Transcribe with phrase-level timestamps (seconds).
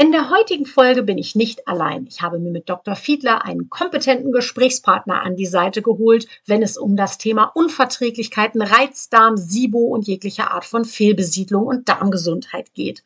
[0.00, 2.06] In der heutigen Folge bin ich nicht allein.
[2.06, 2.96] Ich habe mir mit Dr.
[2.96, 9.36] Fiedler einen kompetenten Gesprächspartner an die Seite geholt, wenn es um das Thema Unverträglichkeiten, Reizdarm,
[9.36, 13.04] SIBO und jegliche Art von Fehlbesiedlung und Darmgesundheit geht.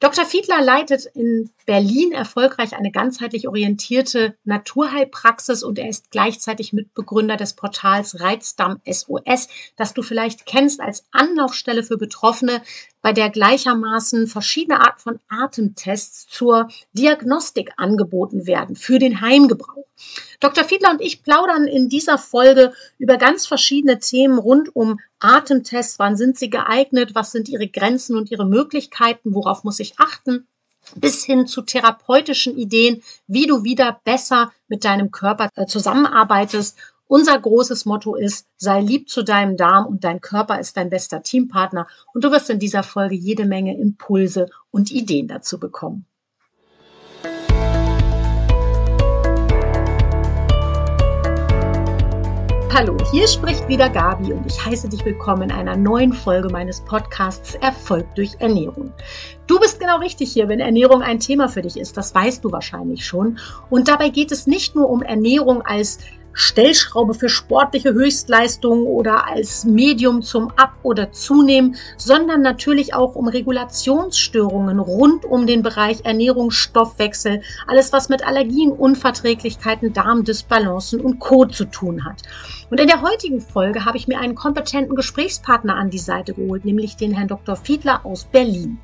[0.00, 0.24] Dr.
[0.24, 7.54] Fiedler leitet in Berlin erfolgreich eine ganzheitlich orientierte Naturheilpraxis und er ist gleichzeitig Mitbegründer des
[7.54, 12.62] Portals Reizdarm SOS, das du vielleicht kennst als Anlaufstelle für Betroffene,
[13.00, 19.86] bei der gleichermaßen verschiedene Arten von Atemtests zur Diagnostik angeboten werden für den Heimgebrauch.
[20.40, 20.64] Dr.
[20.64, 25.98] Fiedler und ich plaudern in dieser Folge über ganz verschiedene Themen rund um Atemtests.
[25.98, 27.14] Wann sind sie geeignet?
[27.14, 29.34] Was sind ihre Grenzen und ihre Möglichkeiten?
[29.34, 30.46] Worauf muss ich achten?
[30.94, 36.78] bis hin zu therapeutischen Ideen, wie du wieder besser mit deinem Körper äh, zusammenarbeitest
[37.08, 41.22] unser großes Motto ist, sei lieb zu deinem Darm und dein Körper ist dein bester
[41.22, 46.04] Teampartner und du wirst in dieser Folge jede Menge Impulse und Ideen dazu bekommen.
[52.74, 56.80] Hallo, hier spricht wieder Gabi und ich heiße dich willkommen in einer neuen Folge meines
[56.82, 58.92] Podcasts Erfolg durch Ernährung.
[59.48, 62.52] Du bist genau richtig hier, wenn Ernährung ein Thema für dich ist, das weißt du
[62.52, 63.38] wahrscheinlich schon.
[63.68, 65.98] Und dabei geht es nicht nur um Ernährung als
[66.32, 73.28] Stellschraube für sportliche Höchstleistungen oder als Medium zum Ab- oder Zunehmen, sondern natürlich auch um
[73.28, 81.46] Regulationsstörungen rund um den Bereich Ernährung, Stoffwechsel, alles was mit Allergien, Unverträglichkeiten, Darmdysbalancen und Co.
[81.46, 82.22] zu tun hat.
[82.70, 86.64] Und in der heutigen Folge habe ich mir einen kompetenten Gesprächspartner an die Seite geholt,
[86.64, 87.56] nämlich den Herrn Dr.
[87.56, 88.78] Fiedler aus Berlin.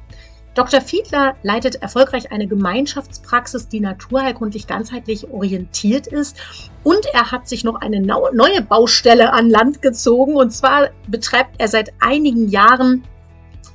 [0.55, 0.80] Dr.
[0.80, 6.36] Fiedler leitet erfolgreich eine Gemeinschaftspraxis, die naturheilkundlich ganzheitlich orientiert ist.
[6.84, 10.36] Und er hat sich noch eine neue Baustelle an Land gezogen.
[10.36, 13.02] Und zwar betreibt er seit einigen Jahren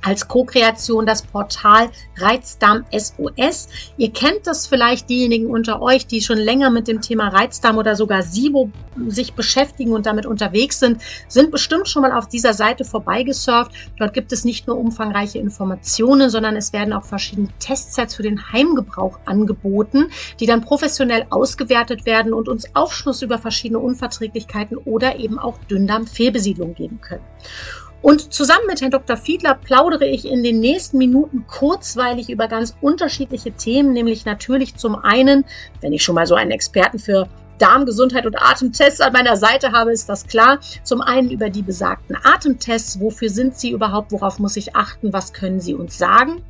[0.02, 3.68] als Co-Kreation das Portal Reizdarm SOS.
[3.96, 7.96] Ihr kennt das vielleicht, diejenigen unter euch, die schon länger mit dem Thema Reizdarm oder
[7.96, 8.70] sogar SIBO
[9.08, 13.72] sich beschäftigen und damit unterwegs sind, sind bestimmt schon mal auf dieser Seite vorbeigesurft.
[13.98, 18.52] Dort gibt es nicht nur umfangreiche Informationen, sondern es werden auch verschiedene Testsets für den
[18.52, 25.38] Heimgebrauch angeboten, die dann professionell ausgewertet werden und uns Aufschluss über verschiedene Unverträglichkeiten oder eben
[25.38, 27.24] auch Dünndarmfehlbesiedlung geben können.
[28.02, 29.16] Und zusammen mit Herrn Dr.
[29.16, 34.96] Fiedler plaudere ich in den nächsten Minuten kurzweilig über ganz unterschiedliche Themen, nämlich natürlich zum
[34.96, 35.44] einen,
[35.80, 37.28] wenn ich schon mal so einen Experten für
[37.58, 40.60] Darmgesundheit und Atemtests an meiner Seite habe, ist das klar.
[40.82, 43.00] Zum einen über die besagten Atemtests.
[43.00, 44.12] Wofür sind sie überhaupt?
[44.12, 45.12] Worauf muss ich achten?
[45.12, 46.42] Was können sie uns sagen?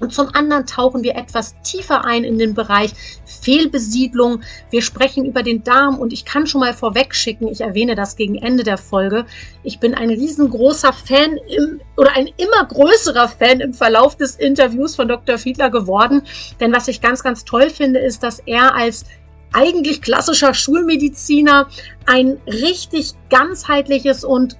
[0.00, 2.92] Und zum anderen tauchen wir etwas tiefer ein in den Bereich
[3.24, 4.42] Fehlbesiedlung.
[4.70, 8.36] Wir sprechen über den Darm und ich kann schon mal vorwegschicken, ich erwähne das gegen
[8.36, 9.26] Ende der Folge.
[9.62, 14.96] Ich bin ein riesengroßer Fan im, oder ein immer größerer Fan im Verlauf des Interviews
[14.96, 15.38] von Dr.
[15.38, 16.22] Fiedler geworden.
[16.60, 19.04] Denn was ich ganz, ganz toll finde, ist, dass er als
[19.52, 21.68] eigentlich klassischer Schulmediziner
[22.06, 24.56] ein richtig ganzheitliches und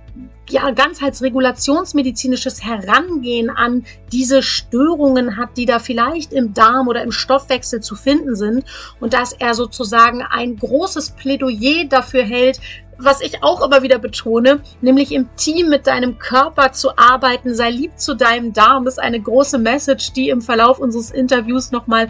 [0.52, 7.80] ja, ganzheitsregulationsmedizinisches Herangehen an diese Störungen hat, die da vielleicht im Darm oder im Stoffwechsel
[7.80, 8.64] zu finden sind.
[9.00, 12.60] Und dass er sozusagen ein großes Plädoyer dafür hält,
[12.98, 17.70] was ich auch immer wieder betone, nämlich im Team mit deinem Körper zu arbeiten, sei
[17.70, 22.08] lieb zu deinem Darm, ist eine große Message, die im Verlauf unseres Interviews nochmal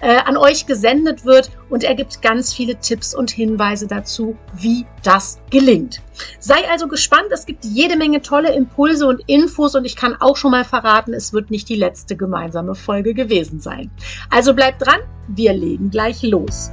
[0.00, 4.84] äh, an euch gesendet wird und er gibt ganz viele Tipps und Hinweise dazu, wie
[5.02, 6.02] das gelingt.
[6.38, 10.36] Sei also gespannt, es gibt jede Menge tolle Impulse und Infos und ich kann auch
[10.36, 13.90] schon mal verraten, es wird nicht die letzte gemeinsame Folge gewesen sein.
[14.30, 16.70] Also bleibt dran, wir legen gleich los.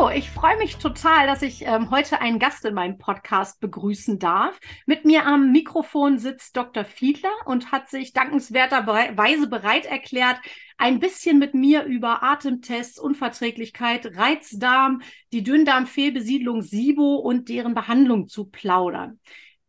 [0.00, 4.18] So, ich freue mich total, dass ich ähm, heute einen Gast in meinem Podcast begrüßen
[4.18, 4.58] darf.
[4.86, 6.86] Mit mir am Mikrofon sitzt Dr.
[6.86, 10.38] Fiedler und hat sich dankenswerterweise bereit erklärt,
[10.78, 15.02] ein bisschen mit mir über Atemtests, Unverträglichkeit, Reizdarm,
[15.34, 19.20] die Dünndarmfehlbesiedlung SIBO und deren Behandlung zu plaudern.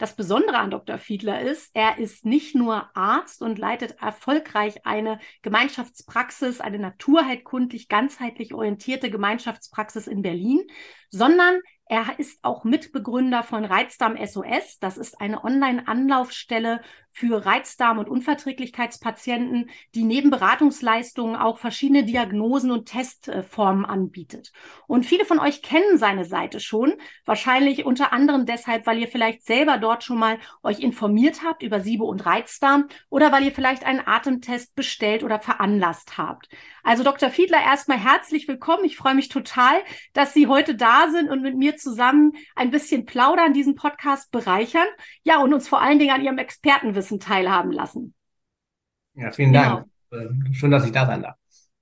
[0.02, 0.98] Das Besondere an Dr.
[0.98, 8.56] Fiedler ist, er ist nicht nur Arzt und leitet erfolgreich eine Gemeinschaftspraxis, eine naturheilkundlich ganzheitlich
[8.56, 10.62] orientierte Gemeinschaftspraxis in Berlin,
[11.12, 14.80] sondern Er ist auch Mitbegründer von Reizdarm SOS.
[14.80, 16.80] Das ist eine Online-Anlaufstelle
[17.14, 24.52] für Reizdarm- und Unverträglichkeitspatienten, die neben Beratungsleistungen auch verschiedene Diagnosen und Testformen anbietet.
[24.88, 26.94] Und viele von euch kennen seine Seite schon,
[27.26, 31.82] wahrscheinlich unter anderem deshalb, weil ihr vielleicht selber dort schon mal euch informiert habt über
[31.82, 36.48] Siebe und Reizdarm oder weil ihr vielleicht einen Atemtest bestellt oder veranlasst habt.
[36.84, 37.30] Also Dr.
[37.30, 38.86] Fiedler, erstmal herzlich willkommen.
[38.86, 39.76] Ich freue mich total,
[40.14, 44.88] dass Sie heute da sind und mit mir zusammen ein bisschen plaudern, diesen Podcast bereichern.
[45.24, 48.14] Ja, und uns vor allen Dingen an Ihrem Expertenwissen teilhaben lassen.
[49.14, 49.86] Ja, vielen Dank.
[50.10, 50.24] Genau.
[50.24, 51.36] Äh, schön, dass ich da sein darf.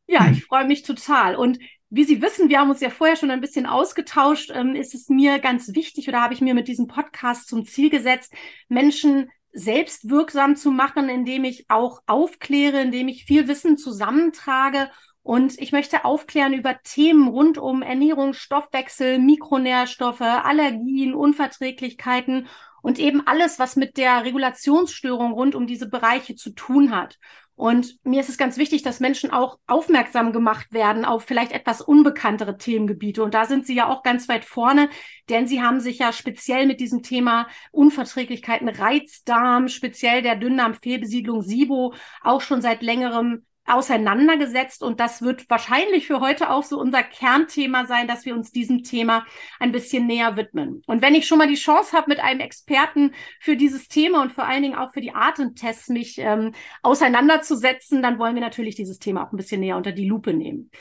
[0.07, 1.36] Ja, ich freue mich total.
[1.36, 4.95] Und wie Sie wissen, wir haben uns ja vorher schon ein bisschen ausgetauscht, ähm, ist
[4.95, 8.33] es mir ganz wichtig oder habe ich mir mit diesem Podcast zum Ziel gesetzt,
[8.68, 14.89] Menschen selbstwirksam zu machen, indem ich auch aufkläre, indem ich viel Wissen zusammentrage
[15.24, 22.48] und ich möchte aufklären über Themen rund um Ernährung, Stoffwechsel, Mikronährstoffe, Allergien, Unverträglichkeiten
[22.81, 27.17] und eben alles, was mit der Regulationsstörung rund um diese Bereiche zu tun hat.
[27.59, 31.81] Und mir ist es ganz wichtig, dass Menschen auch aufmerksam gemacht werden auf vielleicht etwas
[31.81, 33.21] unbekanntere Themengebiete.
[33.21, 34.89] Und da sind Sie ja auch ganz weit vorne,
[35.27, 41.93] denn Sie haben sich ja speziell mit diesem Thema Unverträglichkeiten, Reizdarm, speziell der Dünndarmfehlbesiedlung SIBO
[42.21, 47.86] auch schon seit längerem auseinandergesetzt und das wird wahrscheinlich für heute auch so unser Kernthema
[47.86, 49.25] sein, dass wir uns diesem Thema
[49.60, 50.81] ein bisschen näher widmen.
[50.88, 54.31] Und wenn ich schon mal die Chance habe, mit einem Experten für dieses Thema und
[54.31, 59.00] vor allen Dingen auch für die Atemtests mich ähm, auseinanderzusetzen, dann wollen wir natürlich dieses
[59.00, 60.71] Thema auch ein bisschen näher unter die Lupe nehmen.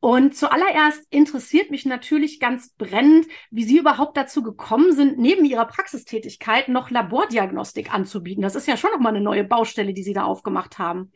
[0.00, 5.64] Und zuallererst interessiert mich natürlich ganz brennend, wie Sie überhaupt dazu gekommen sind, neben Ihrer
[5.64, 8.42] Praxistätigkeit noch Labordiagnostik anzubieten.
[8.42, 11.10] Das ist ja schon nochmal eine neue Baustelle, die Sie da aufgemacht haben.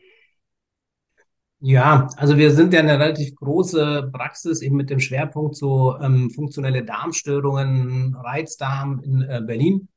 [1.63, 6.31] Ja, also wir sind ja eine relativ große Praxis eben mit dem Schwerpunkt so ähm,
[6.31, 9.87] funktionelle Darmstörungen, Reizdarm in äh, Berlin.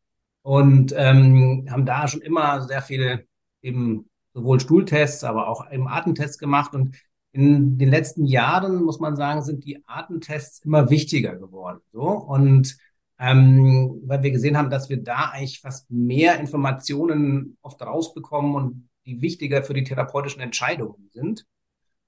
[0.43, 3.25] Und ähm, haben da schon immer sehr viele
[3.63, 6.75] eben sowohl Stuhltests, aber auch eben Atemtests gemacht.
[6.75, 6.97] Und
[7.33, 11.81] in den letzten Jahren muss man sagen, sind die Atemtests immer wichtiger geworden.
[11.93, 12.03] So.
[12.03, 12.77] Und
[13.19, 18.89] ähm, weil wir gesehen haben, dass wir da eigentlich fast mehr Informationen oft rausbekommen und
[19.07, 21.47] die wichtiger für die therapeutischen Entscheidungen sind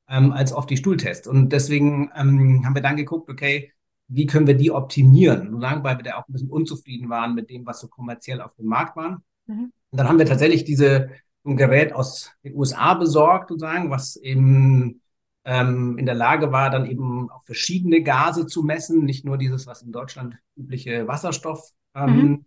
[0.09, 1.27] ähm, als auf die Stuhltests.
[1.29, 3.73] Und deswegen ähm, haben wir dann geguckt, okay,
[4.09, 5.51] wie können wir die optimieren?
[5.51, 8.55] Solange, weil wir da auch ein bisschen unzufrieden waren mit dem, was so kommerziell auf
[8.55, 9.23] dem Markt war.
[9.47, 9.73] Mhm.
[9.91, 11.11] Und dann haben wir tatsächlich diese
[11.45, 15.01] ein Gerät aus den USA besorgt, sozusagen, was eben
[15.45, 19.67] ähm, in der Lage war, dann eben auch verschiedene Gase zu messen, nicht nur dieses,
[19.67, 22.45] was in Deutschland übliche Wasserstoff, ähm, mhm.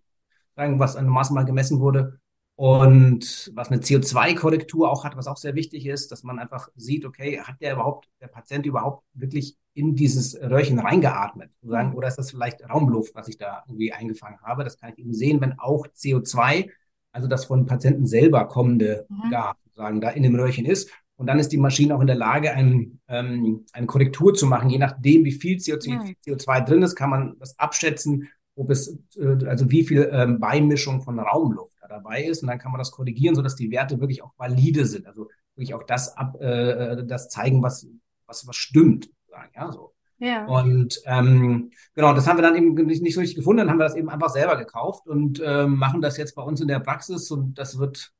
[0.56, 2.20] sagen, was an Maß mal gemessen wurde,
[2.60, 7.06] und was eine CO2-Korrektur auch hat, was auch sehr wichtig ist, dass man einfach sieht,
[7.06, 11.52] okay, hat der überhaupt, der Patient überhaupt wirklich in dieses Röhrchen reingeatmet?
[11.62, 11.96] Sozusagen, mhm.
[11.96, 14.66] oder ist das vielleicht Raumluft, was ich da irgendwie eingefangen habe?
[14.66, 16.70] Das kann ich eben sehen, wenn auch CO2,
[17.14, 19.30] also das von Patienten selber kommende mhm.
[19.32, 20.92] Gas, sozusagen, da in dem Röhrchen ist.
[21.16, 24.70] Und dann ist die Maschine auch in der Lage, ein, ähm, eine Korrektur zu machen.
[24.70, 26.16] Je nachdem, wie viel CO2, mhm.
[26.28, 31.02] CO2 drin ist, kann man das abschätzen, ob es, äh, also wie viel ähm, Beimischung
[31.02, 32.42] von Raumluft dabei ist.
[32.42, 35.08] Und dann kann man das korrigieren, sodass die Werte wirklich auch valide sind.
[35.08, 37.88] Also wirklich auch das ab, äh, das zeigen, was,
[38.26, 39.10] was, was stimmt.
[39.56, 39.94] Ja, so.
[40.20, 40.46] Ja.
[40.48, 43.80] Und ähm, genau, das haben wir dann eben nicht, nicht so richtig gefunden, dann haben
[43.80, 46.82] wir das eben einfach selber gekauft und äh, machen das jetzt bei uns in der
[46.82, 48.12] Praxis und das wird,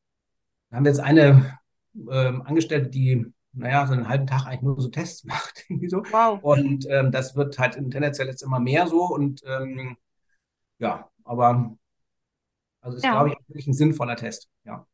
[0.70, 1.60] da haben wir jetzt eine
[2.10, 5.66] ähm, Angestellte, die naja, so einen halben Tag eigentlich nur so Tests macht.
[5.68, 6.04] Irgendwie so.
[6.12, 6.40] Wow.
[6.42, 9.98] Und ähm, das wird halt tendenziell jetzt immer mehr so und ähm,
[10.80, 11.78] ja, aber
[12.82, 13.12] also ist, ja.
[13.12, 14.50] glaube ich, wirklich ein sinnvoller Test.
[14.66, 14.86] Ja.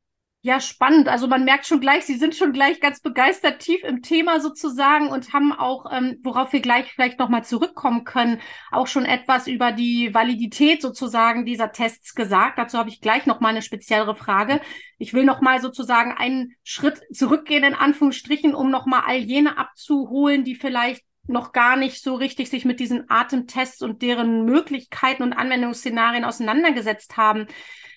[0.46, 1.08] Ja, spannend.
[1.08, 5.08] Also man merkt schon gleich, Sie sind schon gleich ganz begeistert tief im Thema sozusagen
[5.08, 8.40] und haben auch, ähm, worauf wir gleich vielleicht nochmal zurückkommen können,
[8.72, 12.59] auch schon etwas über die Validität sozusagen dieser Tests gesagt.
[12.59, 14.62] Dazu habe ich gleich nochmal eine speziellere Frage.
[15.00, 20.54] Ich will nochmal sozusagen einen Schritt zurückgehen in Anführungsstrichen, um nochmal all jene abzuholen, die
[20.54, 26.24] vielleicht noch gar nicht so richtig sich mit diesen Atemtests und deren Möglichkeiten und Anwendungsszenarien
[26.24, 27.48] auseinandergesetzt haben.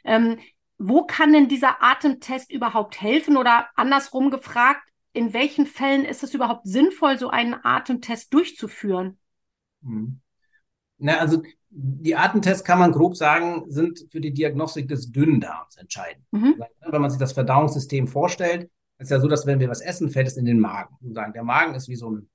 [0.04, 0.38] Ähm,
[0.78, 3.36] wo kann denn dieser Atemtest überhaupt helfen?
[3.36, 4.82] Oder andersrum gefragt,
[5.12, 9.18] in welchen Fällen ist es überhaupt sinnvoll, so einen Atemtest durchzuführen?
[9.82, 10.20] Hm.
[10.98, 16.24] Na, also die Atemtests kann man grob sagen, sind für die Diagnostik des Dünndarms entscheidend.
[16.30, 16.62] Mhm.
[16.80, 20.26] Wenn man sich das Verdauungssystem vorstellt, ist ja so, dass wenn wir was essen, fällt
[20.26, 20.96] es in den Magen.
[21.00, 22.28] Der Magen ist wie so ein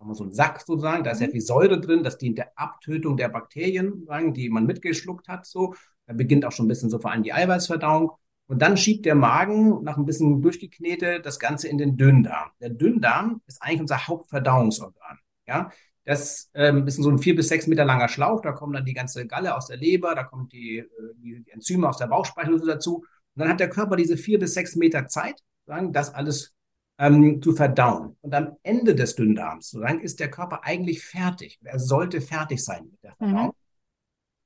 [0.00, 1.32] haben wir so einen Sack sozusagen, da ist sehr mhm.
[1.32, 5.46] viel Säure drin, das dient der Abtötung der Bakterien, sagen, die man mitgeschluckt hat.
[5.46, 5.74] So,
[6.06, 8.12] da beginnt auch schon ein bisschen so vor allem die Eiweißverdauung.
[8.46, 12.50] Und dann schiebt der Magen nach ein bisschen durchgeknete das Ganze in den Dünndarm.
[12.60, 15.18] Der Dünndarm ist eigentlich unser Hauptverdauungsorgan.
[15.46, 15.70] Ja,
[16.04, 18.40] Das ähm, ist so ein vier bis sechs Meter langer Schlauch.
[18.40, 20.86] Da kommt dann die ganze Galle aus der Leber, da kommt die, äh,
[21.16, 23.04] die Enzyme aus der Bauchspeicheldrüse dazu.
[23.34, 26.54] Und dann hat der Körper diese vier bis sechs Meter Zeit, sagen, das alles
[26.98, 28.16] ähm, zu verdauen.
[28.20, 31.58] Und am Ende des Dünndarms, sozusagen, ist der Körper eigentlich fertig.
[31.62, 33.46] Er sollte fertig sein mit der Verdauung.
[33.46, 33.52] Mhm.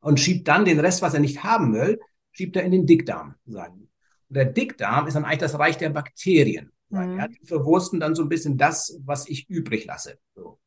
[0.01, 2.01] Und schiebt dann den Rest, was er nicht haben will,
[2.33, 3.89] schiebt er in den Dickdarm, sagen.
[4.29, 6.73] Und der Dickdarm ist dann eigentlich das Reich der Bakterien.
[6.91, 7.19] Mhm.
[7.19, 10.19] Ja, die verwursten dann so ein bisschen das, was ich übrig lasse.
[10.35, 10.59] So.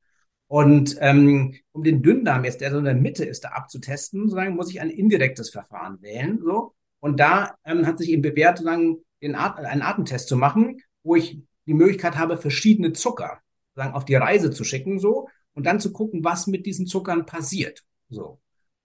[0.48, 4.56] Und ähm, um den Dünndarm jetzt, der so in der Mitte ist, da abzutesten, sozusagen,
[4.56, 6.39] muss ich ein indirektes Verfahren wählen.
[6.44, 6.74] So.
[7.00, 11.15] Und da ähm, hat sich eben bewährt, sozusagen, den At einen Atemtest zu machen, wo
[11.15, 15.79] ich die Möglichkeit habe, verschiedene Zucker sozusagen, auf die Reise zu schicken, so, und dann
[15.79, 17.84] zu gucken, was mit diesen Zuckern passiert.
[18.10, 18.39] So.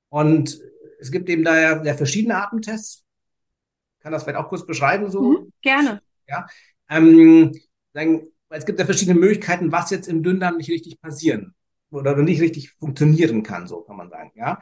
[0.08, 0.60] Und
[1.00, 3.04] es gibt eben da ja, ja verschiedene Atemtests.
[4.00, 5.22] Kann das vielleicht auch kurz beschreiben, so?
[5.22, 6.00] Mhm, gerne.
[6.26, 6.46] Ja.
[6.88, 7.52] Ähm,
[7.92, 11.54] sagen, es gibt ja verschiedene Möglichkeiten, was jetzt im Dünndarm nicht richtig passieren
[11.90, 14.32] oder nicht richtig funktionieren kann, so kann man sagen.
[14.34, 14.60] Ja,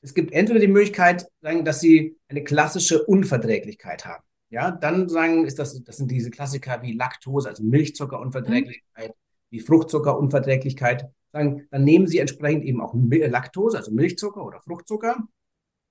[0.00, 4.24] es gibt entweder die Möglichkeit, sagen, dass sie eine klassische Unverträglichkeit haben.
[4.54, 9.14] Ja, dann sagen, ist das, das sind diese Klassiker wie Laktose, also Milchzuckerunverträglichkeit, mhm.
[9.50, 11.10] wie Fruchtzuckerunverträglichkeit.
[11.32, 15.26] Sagen, dann nehmen sie entsprechend eben auch Laktose, also Milchzucker oder Fruchtzucker.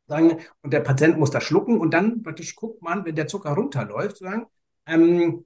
[0.07, 3.51] Sagen, und der Patient muss das schlucken und dann praktisch guckt man, wenn der Zucker
[3.51, 4.45] runterläuft, sagen,
[4.85, 5.43] ähm,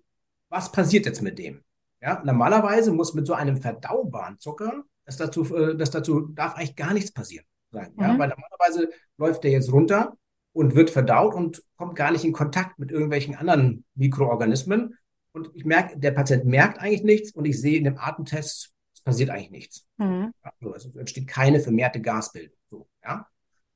[0.50, 1.64] was passiert jetzt mit dem?
[2.00, 6.76] Ja, normalerweise muss mit so einem verdaubaren Zucker, das dazu, äh, das dazu darf eigentlich
[6.76, 7.48] gar nichts passieren.
[7.72, 8.04] Sein, mhm.
[8.04, 10.16] ja, weil normalerweise läuft der jetzt runter
[10.58, 14.98] und wird verdaut und kommt gar nicht in Kontakt mit irgendwelchen anderen Mikroorganismen.
[15.32, 19.02] Und ich merke, der Patient merkt eigentlich nichts und ich sehe in dem Atemtest, es
[19.02, 19.86] passiert eigentlich nichts.
[19.98, 20.34] Mhm.
[20.42, 22.58] Also es entsteht keine vermehrte Gasbildung.
[22.72, 23.28] So, ja.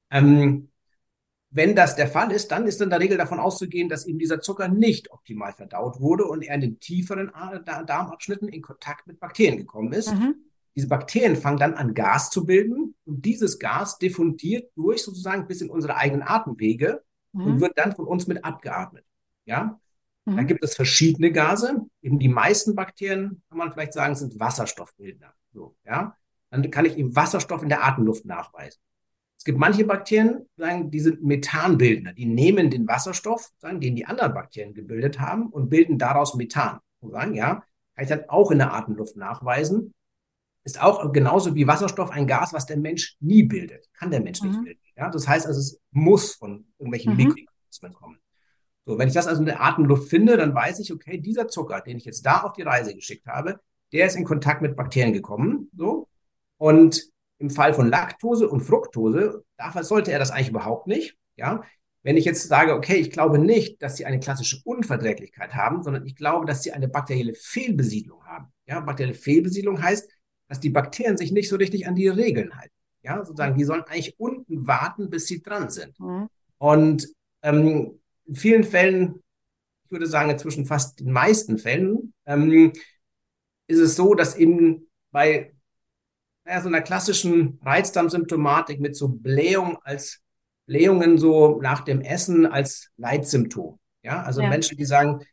[0.09, 0.69] Ähm,
[1.51, 4.41] wenn das der Fall ist, dann ist in der Regel davon auszugehen, dass eben dieser
[4.41, 7.31] Zucker nicht optimal verdaut wurde und er in den tieferen
[7.85, 10.15] Darmabschnitten in Kontakt mit Bakterien gekommen ist.
[10.15, 10.35] Mhm.
[10.75, 15.61] Diese Bakterien fangen dann an, Gas zu bilden und dieses Gas diffundiert durch sozusagen bis
[15.61, 17.45] in unsere eigenen Atemwege mhm.
[17.45, 19.05] und wird dann von uns mit abgeatmet.
[19.45, 19.79] Ja?
[20.25, 20.37] Mhm.
[20.37, 21.85] Da gibt es verschiedene Gase.
[22.01, 25.33] Eben die meisten Bakterien, kann man vielleicht sagen, sind Wasserstoffbildner.
[25.53, 26.15] So, ja?
[26.49, 28.79] Dann kann ich eben Wasserstoff in der Atemluft nachweisen.
[29.37, 32.13] Es gibt manche Bakterien, sagen, die sind Methanbildner.
[32.13, 36.79] Die nehmen den Wasserstoff, sagen, den die anderen Bakterien gebildet haben und bilden daraus Methan.
[37.01, 37.63] Sagen, ja,
[37.95, 39.93] kann ich dann auch in der Atemluft nachweisen.
[40.63, 43.89] Ist auch genauso wie Wasserstoff ein Gas, was der Mensch nie bildet.
[43.93, 44.49] Kann der Mensch mhm.
[44.49, 44.81] nicht bilden.
[44.95, 47.17] Ja, das heißt also, es muss von irgendwelchen mhm.
[47.17, 48.19] Mikroorganismen kommen.
[48.85, 51.81] So, wenn ich das also in der Atemluft finde, dann weiß ich, okay, dieser Zucker,
[51.81, 53.59] den ich jetzt da auf die Reise geschickt habe,
[53.91, 55.69] der ist in Kontakt mit Bakterien gekommen.
[55.75, 56.07] So.
[56.57, 61.17] Und im Fall von Laktose und Fructose, dafür sollte er das eigentlich überhaupt nicht.
[61.35, 61.63] Ja,
[62.03, 66.05] wenn ich jetzt sage, okay, ich glaube nicht, dass sie eine klassische Unverträglichkeit haben, sondern
[66.05, 68.51] ich glaube, dass sie eine bakterielle Fehlbesiedlung haben.
[68.65, 70.09] Ja, bakterielle Fehlbesiedlung heißt,
[70.51, 72.75] dass die Bakterien sich nicht so richtig an die Regeln halten.
[73.03, 75.97] Ja, sozusagen, die sollen eigentlich unten warten, bis sie dran sind.
[75.97, 76.27] Mhm.
[76.57, 77.07] Und
[77.41, 79.23] ähm, in vielen Fällen,
[79.85, 82.73] ich würde sagen, inzwischen fast den meisten Fällen, ähm,
[83.67, 85.53] ist es so, dass eben bei
[86.43, 90.21] naja, so einer klassischen Reizdarmsymptomatik mit so Blähung als
[90.65, 93.79] Blähungen so nach dem Essen als Leitsymptom.
[94.03, 94.49] Ja, also ja.
[94.49, 95.25] Menschen, die sagen,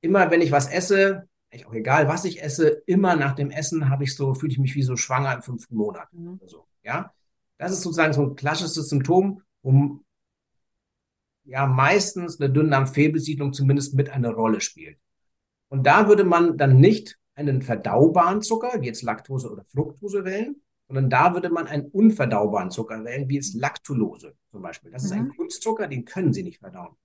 [0.00, 3.88] immer wenn ich was esse, eigentlich auch egal, was ich esse, immer nach dem Essen
[3.88, 6.12] habe ich so, fühle ich mich wie so schwanger im fünften Monat.
[6.12, 6.40] Mhm.
[6.46, 7.12] So, ja,
[7.58, 10.04] das ist sozusagen so ein klassisches Symptom, um
[11.44, 14.98] ja meistens eine Dünndarmfehlbesiedlung zumindest mit einer Rolle spielt.
[15.68, 20.56] Und da würde man dann nicht einen verdaubaren Zucker, wie jetzt Laktose oder Fructose wählen,
[20.88, 24.90] sondern da würde man einen unverdaubaren Zucker wählen, wie jetzt Laktulose zum Beispiel.
[24.90, 25.06] Das mhm.
[25.06, 25.36] ist ein mhm.
[25.36, 26.96] Kunstzucker, den können Sie nicht verdauen.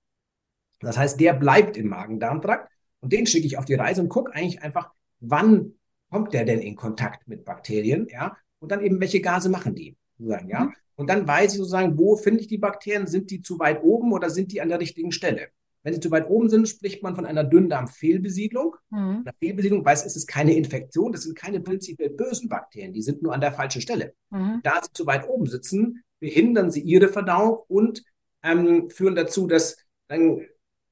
[0.80, 4.34] Das heißt, der bleibt im Magen-Darm-Trakt und den schicke ich auf die Reise und gucke
[4.34, 4.90] eigentlich einfach,
[5.20, 5.74] wann
[6.10, 9.96] kommt der denn in Kontakt mit Bakterien, ja, und dann eben, welche Gase machen die,
[10.18, 10.64] sozusagen, ja.
[10.64, 10.74] Mhm.
[10.96, 13.06] Und dann weiß ich sozusagen, wo finde ich die Bakterien?
[13.06, 15.48] Sind die zu weit oben oder sind die an der richtigen Stelle?
[15.82, 18.76] Wenn sie zu weit oben sind, spricht man von einer Dünndarmfehlbesiedlung.
[18.90, 19.22] Mhm.
[19.24, 23.22] Eine Fehlbesiedlung weiß, es ist keine Infektion, das sind keine prinzipiell bösen Bakterien, die sind
[23.22, 24.12] nur an der falschen Stelle.
[24.28, 24.60] Mhm.
[24.62, 28.04] Da sie zu weit oben sitzen, behindern sie ihre Verdauung und
[28.42, 29.78] ähm, führen dazu, dass
[30.08, 30.42] dann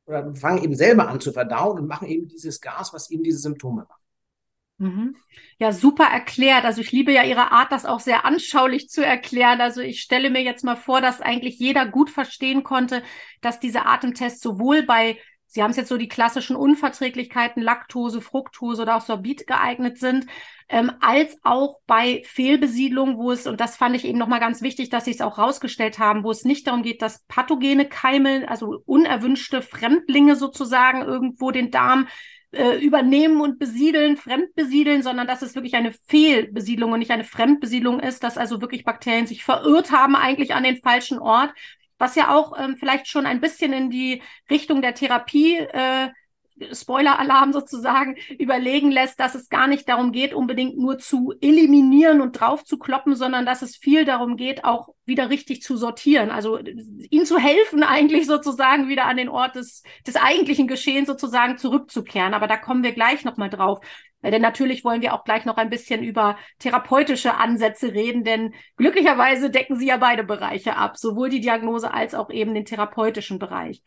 [0.09, 3.39] oder fangen eben selber an zu verdauen und machen eben dieses Gas, was ihnen diese
[3.39, 4.01] Symptome macht.
[4.79, 5.17] Mhm.
[5.59, 6.65] Ja, super erklärt.
[6.65, 9.61] Also ich liebe ja Ihre Art, das auch sehr anschaulich zu erklären.
[9.61, 13.03] Also ich stelle mir jetzt mal vor, dass eigentlich jeder gut verstehen konnte,
[13.41, 15.19] dass diese Atemtests sowohl bei,
[15.51, 20.27] Sie haben es jetzt so die klassischen Unverträglichkeiten, Laktose, Fructose oder auch Sorbit geeignet sind,
[20.69, 24.91] ähm, als auch bei Fehlbesiedlung, wo es, und das fand ich eben nochmal ganz wichtig,
[24.91, 28.83] dass Sie es auch rausgestellt haben, wo es nicht darum geht, dass pathogene Keime, also
[28.85, 32.09] unerwünschte Fremdlinge sozusagen irgendwo den Darm
[32.53, 38.01] äh, übernehmen und besiedeln, fremdbesiedeln, sondern dass es wirklich eine Fehlbesiedlung und nicht eine Fremdbesiedlung
[38.01, 41.53] ist, dass also wirklich Bakterien sich verirrt haben eigentlich an den falschen Ort
[41.99, 46.09] was ja auch ähm, vielleicht schon ein bisschen in die Richtung der Therapie äh,
[46.73, 52.33] Spoiler-Alarm sozusagen überlegen lässt, dass es gar nicht darum geht, unbedingt nur zu eliminieren und
[52.33, 56.31] drauf zu kloppen, sondern dass es viel darum geht, auch wieder richtig zu sortieren.
[56.31, 61.59] Also ihnen zu helfen, eigentlich sozusagen wieder an den Ort des, des eigentlichen Geschehens sozusagen
[61.59, 62.35] zurückzukehren.
[62.35, 63.81] Aber da kommen wir gleich nochmal drauf.
[64.23, 69.51] Denn natürlich wollen wir auch gleich noch ein bisschen über therapeutische Ansätze reden, denn glücklicherweise
[69.51, 73.83] decken sie ja beide Bereiche ab, sowohl die Diagnose als auch eben den therapeutischen Bereich.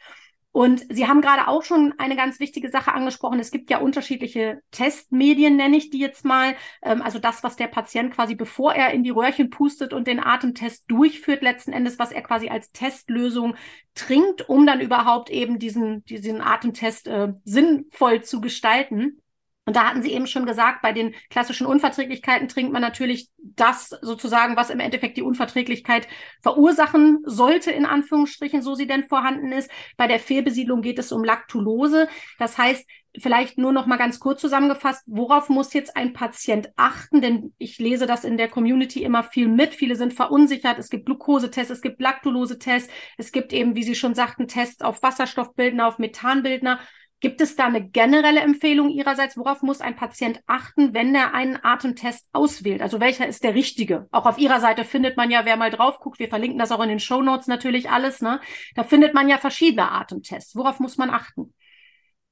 [0.54, 3.40] Und Sie haben gerade auch schon eine ganz wichtige Sache angesprochen.
[3.40, 6.56] Es gibt ja unterschiedliche Testmedien, nenne ich die jetzt mal.
[6.82, 10.20] Ähm, also das, was der Patient quasi, bevor er in die Röhrchen pustet und den
[10.20, 13.56] Atemtest durchführt, letzten Endes, was er quasi als Testlösung
[13.96, 19.22] trinkt, um dann überhaupt eben diesen, diesen Atemtest äh, sinnvoll zu gestalten.
[19.66, 23.90] Und da hatten Sie eben schon gesagt, bei den klassischen Unverträglichkeiten trinkt man natürlich das
[24.02, 26.08] sozusagen, was im Endeffekt die Unverträglichkeit
[26.42, 29.70] verursachen sollte, in Anführungsstrichen, so sie denn vorhanden ist.
[29.98, 32.08] Bei der Fehlbesiedlung geht es um Laktulose.
[32.40, 32.88] Das heißt,
[33.20, 37.22] vielleicht nur noch mal ganz kurz zusammengefasst, worauf muss jetzt ein Patient achten?
[37.22, 39.76] Denn ich lese das in der Community immer viel mit.
[39.76, 40.80] Viele sind verunsichert.
[40.80, 45.04] Es gibt Glukosetests, es gibt Laktulosetests, es gibt eben, wie Sie schon sagten, Tests auf
[45.04, 46.80] Wasserstoffbildner, auf Methanbildner.
[47.22, 49.38] Gibt es da eine generelle Empfehlung Ihrerseits?
[49.38, 52.82] Worauf muss ein Patient achten, wenn er einen Atemtest auswählt?
[52.82, 54.08] Also welcher ist der richtige?
[54.12, 56.82] Auch auf Ihrer Seite findet man ja, wer mal drauf guckt, wir verlinken das auch
[56.82, 58.42] in den Show Notes natürlich alles, ne?
[58.74, 60.56] Da findet man ja verschiedene Atemtests.
[60.56, 61.54] Worauf muss man achten?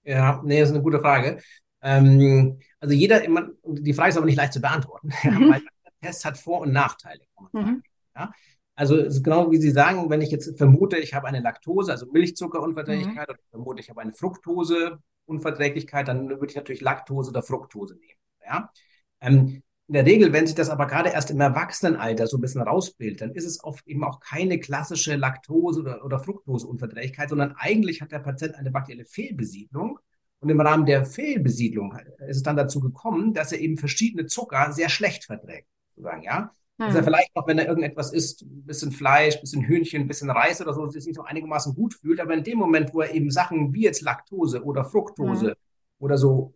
[0.03, 1.39] Ja, nee, das ist eine gute Frage.
[1.84, 3.22] Ähm, also jeder,
[3.63, 5.51] die Frage ist aber nicht leicht zu beantworten, mhm.
[5.51, 7.22] weil der Test hat Vor- und Nachteile.
[7.51, 7.84] Mhm.
[8.15, 8.31] Ja?
[8.79, 13.27] Also genau wie Sie sagen, wenn ich jetzt vermute, ich habe eine Laktose, also Milchzuckerunverträglichkeit,
[13.27, 13.33] mhm.
[13.33, 18.19] oder vermute, ich habe eine Fructoseunverträglichkeit, dann würde ich natürlich Laktose oder Fructose nehmen.
[18.45, 18.71] Ja?
[19.19, 22.62] Ähm, in der Regel, wenn sich das aber gerade erst im Erwachsenenalter so ein bisschen
[22.62, 28.01] rausbildet, dann ist es oft eben auch keine klassische Laktose- oder, oder Fructoseunverträglichkeit, sondern eigentlich
[28.01, 30.00] hat der Patient eine bakterielle Fehlbesiedlung.
[30.39, 31.98] Und im Rahmen der Fehlbesiedlung
[32.29, 35.67] ist es dann dazu gekommen, dass er eben verschiedene Zucker sehr schlecht verträgt.
[35.95, 36.53] Sozusagen, ja?
[36.79, 37.03] Dass hm.
[37.03, 40.62] vielleicht noch, wenn er irgendetwas isst, ein bisschen Fleisch, ein bisschen Hühnchen, ein bisschen Reis
[40.62, 42.21] oder so, sich nicht so einigermaßen gut fühlt.
[42.21, 45.55] Aber in dem Moment, wo er eben Sachen wie jetzt Laktose oder Fructose mhm.
[46.00, 46.53] oder so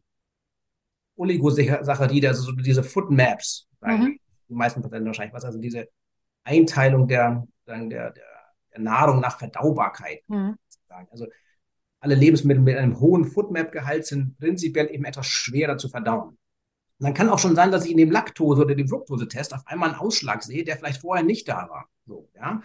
[1.17, 4.17] Oligosaccharide, also so diese Food Maps, mhm.
[4.47, 5.89] die meisten Patienten wahrscheinlich was, also diese
[6.45, 10.21] Einteilung der, der, der, der Nahrung nach Verdaubarkeit.
[10.29, 10.55] Mhm.
[11.11, 11.27] Also
[11.99, 16.37] alle Lebensmittel mit einem hohen Foodmap-Gehalt sind prinzipiell eben etwas schwerer zu verdauen.
[16.99, 19.63] Und dann kann auch schon sein, dass ich in dem Laktose- oder dem Fructose-Test auf
[19.65, 21.89] einmal einen Ausschlag sehe, der vielleicht vorher nicht da war.
[22.05, 22.61] So, ja.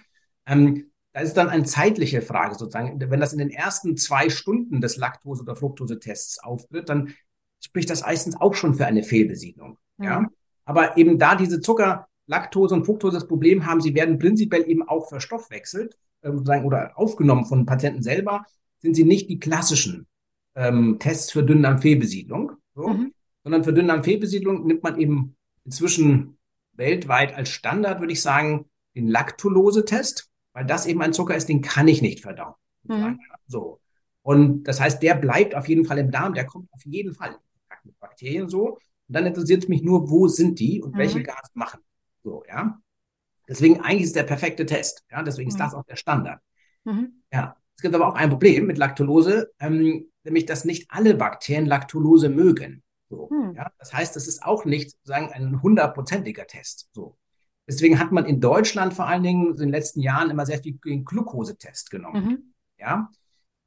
[0.46, 3.00] Ähm, da ist dann eine zeitliche Frage sozusagen.
[3.00, 7.14] Wenn das in den ersten zwei Stunden des Laktose- oder Fructose-Tests auftritt, dann
[7.60, 9.78] spricht das meistens auch schon für eine Fehlbesiedlung.
[9.96, 10.04] Mhm.
[10.04, 10.26] Ja.
[10.64, 14.86] Aber eben da diese Zucker, Laktose und Fructose das Problem haben, sie werden prinzipiell eben
[14.86, 18.44] auch verstoffwechselt äh, oder aufgenommen von Patienten selber,
[18.78, 20.06] sind sie nicht die klassischen
[20.54, 22.52] ähm, Tests für Dünndarmfehlbesiedlung.
[22.74, 22.88] So.
[22.88, 23.12] Mhm
[23.48, 25.34] sondern für Dünndarmfehlbesiedlung nimmt man eben
[25.64, 26.36] inzwischen
[26.72, 31.62] weltweit als Standard, würde ich sagen, den Laktulose-Test, weil das eben ein Zucker ist, den
[31.62, 32.52] kann ich nicht verdauen.
[32.82, 33.18] Mhm.
[33.46, 33.80] So.
[34.20, 37.30] Und das heißt, der bleibt auf jeden Fall im Darm, der kommt auf jeden Fall
[37.30, 38.74] in Kontakt mit Bakterien so.
[38.74, 38.80] Und
[39.16, 40.98] dann interessiert es mich nur, wo sind die und mhm.
[40.98, 41.80] welche Gase machen.
[42.22, 42.78] So, ja.
[43.48, 45.06] Deswegen eigentlich ist der perfekte Test.
[45.10, 45.54] Ja, deswegen mhm.
[45.54, 46.42] ist das auch der Standard.
[46.84, 47.22] Mhm.
[47.32, 47.56] Ja.
[47.76, 52.28] Es gibt aber auch ein Problem mit Laktulose, ähm, nämlich dass nicht alle Bakterien Laktulose
[52.28, 52.82] mögen.
[53.08, 53.54] So, hm.
[53.56, 53.70] ja?
[53.78, 56.88] Das heißt, es ist auch nicht sagen, ein hundertprozentiger Test.
[56.92, 57.16] So.
[57.66, 60.78] Deswegen hat man in Deutschland vor allen Dingen in den letzten Jahren immer sehr viel
[60.84, 62.24] den Glukosetest genommen.
[62.24, 62.54] Mhm.
[62.78, 63.10] Ja?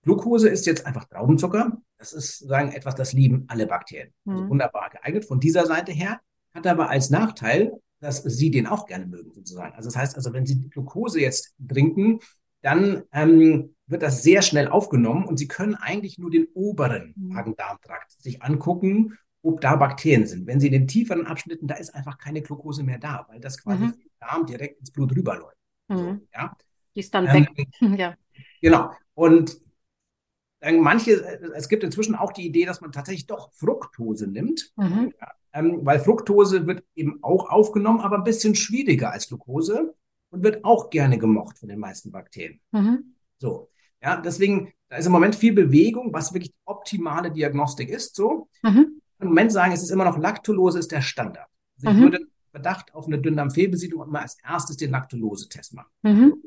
[0.04, 1.78] Glucose ist jetzt einfach Traubenzucker.
[1.98, 4.14] Das ist sagen etwas, das lieben alle Bakterien.
[4.26, 4.34] Mhm.
[4.34, 6.20] Also wunderbar geeignet von dieser Seite her.
[6.54, 9.76] Hat aber als Nachteil, dass sie den auch gerne mögen, sozusagen.
[9.76, 12.20] Also das heißt also, wenn Sie Glucose jetzt trinken,
[12.62, 17.30] dann ähm, wird das sehr schnell aufgenommen und Sie können eigentlich nur den oberen mhm.
[17.30, 20.46] Magen-Darm-Trakt sich angucken ob da Bakterien sind.
[20.48, 23.62] Wenn Sie in den tieferen Abschnitten, da ist einfach keine Glucose mehr da, weil das
[23.62, 23.94] quasi mhm.
[24.20, 25.58] Darm direkt ins Blut rüberläuft.
[25.88, 25.98] Mhm.
[25.98, 26.56] So, ja?
[26.96, 27.68] Die ist dann ähm, weg.
[28.00, 28.16] ja.
[28.62, 28.92] Genau.
[29.14, 29.60] Und
[30.60, 31.14] dann manche,
[31.56, 35.12] es gibt inzwischen auch die Idee, dass man tatsächlich doch Fructose nimmt, mhm.
[35.20, 39.96] ja, ähm, weil Fructose wird eben auch aufgenommen, aber ein bisschen schwieriger als Glucose
[40.30, 42.62] und wird auch gerne gemocht von den meisten Bakterien.
[42.72, 43.16] Mhm.
[43.40, 43.72] So,
[44.04, 48.48] ja, deswegen, da ist im Moment viel Bewegung, was wirklich optimale Diagnostik ist, so.
[48.62, 51.48] Mhm im Moment sagen, es ist immer noch Laktulose ist der Standard.
[51.78, 51.96] Also mhm.
[51.96, 55.90] Ich würde Verdacht auf eine Dünndarmfehlbesiedlung immer als erstes den Laktulose-Test machen.
[56.04, 56.44] Mhm.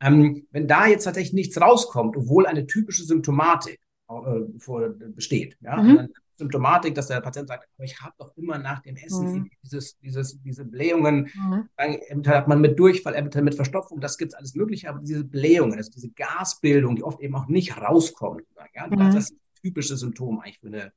[0.00, 5.76] Ähm, wenn da jetzt tatsächlich nichts rauskommt, obwohl eine typische Symptomatik äh, vor, besteht, ja,
[5.80, 6.08] mhm.
[6.36, 9.50] Symptomatik, dass der Patient sagt, aber ich habe doch immer nach dem Essen mhm.
[9.62, 11.68] dieses, dieses, diese Blähungen, mhm.
[11.76, 15.24] dann hat man mit Durchfall, eventuell mit Verstopfung, das gibt es alles Mögliche, aber diese
[15.24, 18.42] Blähungen, also diese Gasbildung, die oft eben auch nicht rauskommt,
[18.74, 18.98] ja, mhm.
[18.98, 20.92] das ist ein typisches Symptom eigentlich für eine,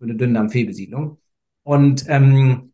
[0.00, 1.18] für eine Dünndarmfehlbesiedlung.
[1.62, 2.72] Und ähm,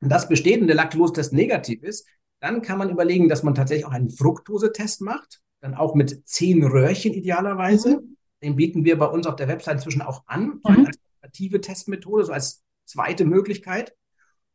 [0.00, 2.06] das besteht und der Laktosetest negativ ist,
[2.40, 6.62] dann kann man überlegen, dass man tatsächlich auch einen Fructosetest macht, dann auch mit zehn
[6.62, 8.00] Röhrchen idealerweise.
[8.00, 8.16] Mhm.
[8.42, 10.86] Den bieten wir bei uns auf der Website inzwischen auch an, so mhm.
[10.86, 13.96] als alternative Testmethode, so als zweite Möglichkeit.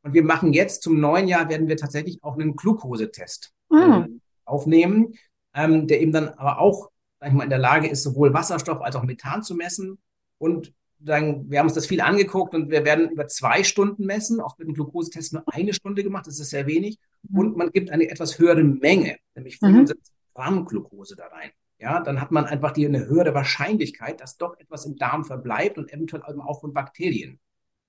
[0.03, 3.77] Und wir machen jetzt zum neuen Jahr werden wir tatsächlich auch einen Glukosetest mhm.
[3.77, 4.07] äh,
[4.45, 5.13] aufnehmen,
[5.53, 8.79] ähm, der eben dann aber auch, sag ich mal, in der Lage ist, sowohl Wasserstoff
[8.81, 9.97] als auch Methan zu messen.
[10.37, 14.39] Und dann, wir haben uns das viel angeguckt und wir werden über zwei Stunden messen,
[14.39, 16.97] auch mit dem Glukosetest nur eine Stunde gemacht, das ist sehr wenig.
[17.23, 17.39] Mhm.
[17.39, 20.33] Und man gibt eine etwas höhere Menge, nämlich 75 mhm.
[20.33, 24.57] Gramm Glukose da rein ja, dann hat man einfach die eine höhere Wahrscheinlichkeit, dass doch
[24.59, 27.39] etwas im Darm verbleibt und eventuell auch von Bakterien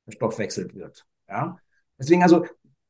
[0.05, 1.05] verstoffwechselt wird.
[1.29, 1.59] Ja,
[1.98, 2.46] deswegen also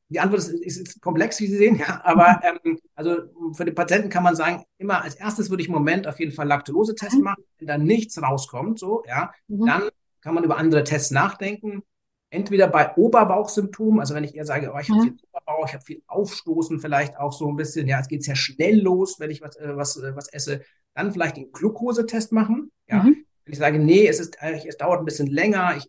[0.08, 3.16] die Antwort ist, ist, ist komplex, wie Sie sehen, ja, aber ähm, also
[3.54, 6.32] für die Patienten kann man sagen, immer als erstes würde ich im Moment auf jeden
[6.32, 7.24] Fall Laktosetest mhm.
[7.24, 9.66] machen, wenn da nichts rauskommt, so, ja, mhm.
[9.66, 9.82] dann
[10.22, 11.82] kann man über andere Tests nachdenken.
[12.30, 15.04] Entweder bei Oberbauchsymptomen, also wenn ich eher sage, oh, ich habe mhm.
[15.04, 18.36] viel Oberbauch, ich habe viel Aufstoßen, vielleicht auch so ein bisschen, ja, es geht sehr
[18.36, 20.62] schnell los, wenn ich was, äh, was, äh, was esse,
[20.94, 22.72] dann vielleicht den Glukosetest machen.
[22.88, 23.02] Ja.
[23.02, 23.26] Mhm.
[23.44, 25.86] Wenn ich sage, nee, es, ist, es dauert ein bisschen länger, ich,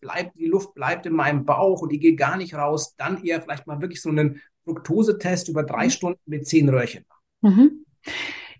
[0.00, 3.40] bleibt, die Luft bleibt in meinem Bauch und die geht gar nicht raus, dann eher
[3.42, 5.90] vielleicht mal wirklich so einen Fructosetest über drei mhm.
[5.90, 7.56] Stunden mit zehn Röhrchen machen.
[7.56, 7.86] Mhm.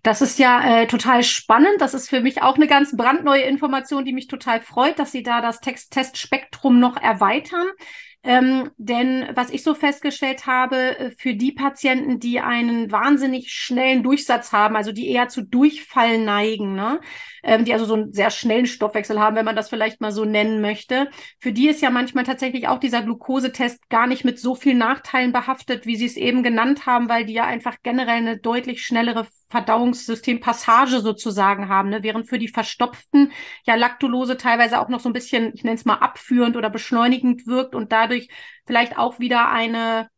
[0.07, 1.81] Das ist ja äh, total spannend.
[1.81, 5.21] Das ist für mich auch eine ganz brandneue Information, die mich total freut, dass Sie
[5.21, 7.67] da das Text-Test-Spektrum noch erweitern.
[8.23, 14.01] Ähm, denn was ich so festgestellt habe, äh, für die Patienten, die einen wahnsinnig schnellen
[14.01, 16.99] Durchsatz haben, also die eher zu Durchfall neigen, ne?
[17.43, 20.25] ähm, die also so einen sehr schnellen Stoffwechsel haben, wenn man das vielleicht mal so
[20.25, 24.55] nennen möchte, für die ist ja manchmal tatsächlich auch dieser Glukosetest gar nicht mit so
[24.55, 28.37] vielen Nachteilen behaftet, wie Sie es eben genannt haben, weil die ja einfach generell eine
[28.37, 32.03] deutlich schnellere Verdauungssystem-Passage sozusagen haben, ne?
[32.03, 33.31] während für die Verstopften
[33.65, 37.47] ja Laktulose teilweise auch noch so ein bisschen, ich nenne es mal abführend oder beschleunigend
[37.47, 38.29] wirkt und dadurch
[38.65, 40.09] vielleicht auch wieder eine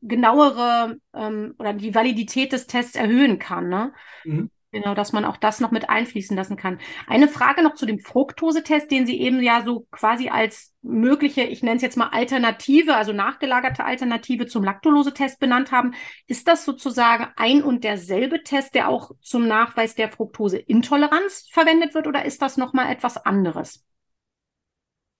[0.00, 3.68] genauere ähm, oder die Validität des Tests erhöhen kann.
[3.68, 3.92] Ne?
[4.24, 4.50] Mhm.
[4.74, 6.80] Genau, dass man auch das noch mit einfließen lassen kann.
[7.06, 11.62] Eine Frage noch zu dem Fructosetest, den Sie eben ja so quasi als mögliche, ich
[11.62, 15.92] nenne es jetzt mal Alternative, also nachgelagerte Alternative zum Laktolosetest benannt haben.
[16.26, 22.06] Ist das sozusagen ein und derselbe Test, der auch zum Nachweis der Fructoseintoleranz verwendet wird,
[22.06, 23.84] oder ist das nochmal etwas anderes?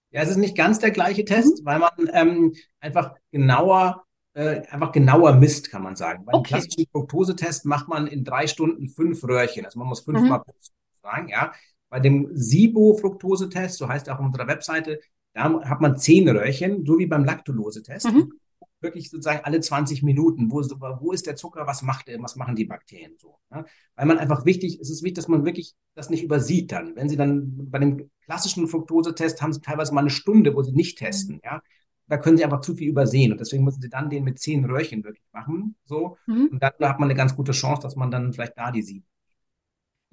[0.09, 1.65] Ja, es ist nicht ganz der gleiche Test, mhm.
[1.65, 6.25] weil man ähm, einfach genauer äh, einfach genauer misst, kann man sagen.
[6.25, 6.55] Beim okay.
[6.55, 9.65] klassischen Fructosetest macht man in drei Stunden fünf Röhrchen.
[9.65, 10.53] Also man muss fünfmal mhm.
[11.01, 11.53] sagen, ja.
[11.89, 14.99] Bei dem SIBO-Fructosetest, so heißt er auch auf unserer Webseite,
[15.33, 18.11] da hat man zehn Röhrchen, so wie beim Laktolosetest.
[18.11, 18.33] Mhm.
[18.81, 20.51] Wirklich sozusagen alle 20 Minuten.
[20.51, 21.67] Wo, wo ist der Zucker?
[21.67, 22.19] Was macht er?
[22.21, 23.37] Was machen die Bakterien so?
[23.51, 23.65] Ja?
[23.95, 26.95] Weil man einfach wichtig, es ist wichtig, dass man wirklich das nicht übersieht dann.
[26.95, 30.73] Wenn Sie dann bei dem klassischen Fructosetest haben Sie teilweise mal eine Stunde, wo Sie
[30.73, 31.41] nicht testen, mhm.
[31.43, 31.61] ja
[32.07, 33.31] da können sie einfach zu viel übersehen.
[33.31, 35.75] Und deswegen müssen sie dann den mit zehn Röhrchen wirklich machen.
[35.85, 36.17] So.
[36.25, 36.49] Mhm.
[36.51, 39.05] Und dann hat man eine ganz gute Chance, dass man dann vielleicht da die sieht.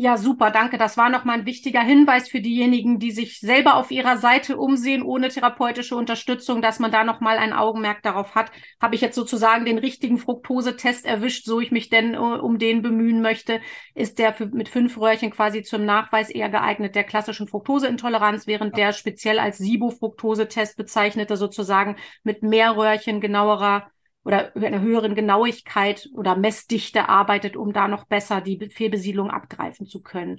[0.02, 0.78] Ja, super, danke.
[0.78, 5.02] Das war nochmal ein wichtiger Hinweis für diejenigen, die sich selber auf ihrer Seite umsehen,
[5.02, 8.50] ohne therapeutische Unterstützung, dass man da nochmal ein Augenmerk darauf hat.
[8.80, 12.80] Habe ich jetzt sozusagen den richtigen Fructosetest erwischt, so ich mich denn uh, um den
[12.80, 13.60] bemühen möchte,
[13.94, 18.78] ist der für, mit fünf Röhrchen quasi zum Nachweis eher geeignet der klassischen Fructoseintoleranz, während
[18.78, 23.90] der speziell als SIBO-Fructosetest bezeichnete sozusagen mit mehr Röhrchen genauerer
[24.24, 29.87] oder über eine höheren Genauigkeit oder Messdichte arbeitet, um da noch besser die Fehlbesiedlung abgreifen
[29.87, 30.38] zu können.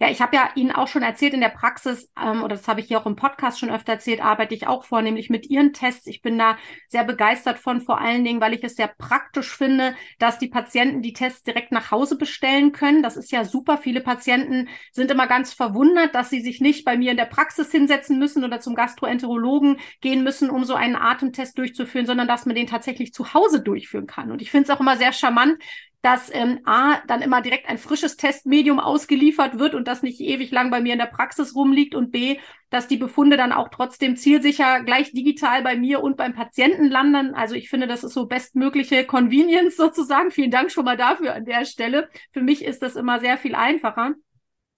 [0.00, 0.08] Ja.
[0.08, 2.86] Ich habe ja Ihnen auch schon erzählt in der Praxis, ähm, oder das habe ich
[2.86, 6.06] hier auch im Podcast schon öfter erzählt, arbeite ich auch vornehmlich mit Ihren Tests.
[6.06, 6.56] Ich bin da
[6.88, 11.02] sehr begeistert von, vor allen Dingen, weil ich es sehr praktisch finde, dass die Patienten
[11.02, 13.02] die Tests direkt nach Hause bestellen können.
[13.02, 13.76] Das ist ja super.
[13.76, 17.70] Viele Patienten sind immer ganz verwundert, dass sie sich nicht bei mir in der Praxis
[17.70, 22.56] hinsetzen müssen oder zum Gastroenterologen gehen müssen, um so einen Atemtest durchzuführen, sondern dass man
[22.56, 24.32] den tatsächlich zu Hause durchführen kann.
[24.32, 25.62] Und ich finde es auch immer sehr charmant,
[26.02, 30.50] dass ähm, A, dann immer direkt ein frisches Testmedium ausgeliefert wird und das nicht ewig
[30.50, 32.38] lang bei mir in der Praxis rumliegt und B,
[32.70, 37.34] dass die Befunde dann auch trotzdem zielsicher gleich digital bei mir und beim Patienten landen.
[37.34, 40.30] Also ich finde, das ist so bestmögliche Convenience sozusagen.
[40.30, 42.08] Vielen Dank schon mal dafür an der Stelle.
[42.32, 44.14] Für mich ist das immer sehr viel einfacher.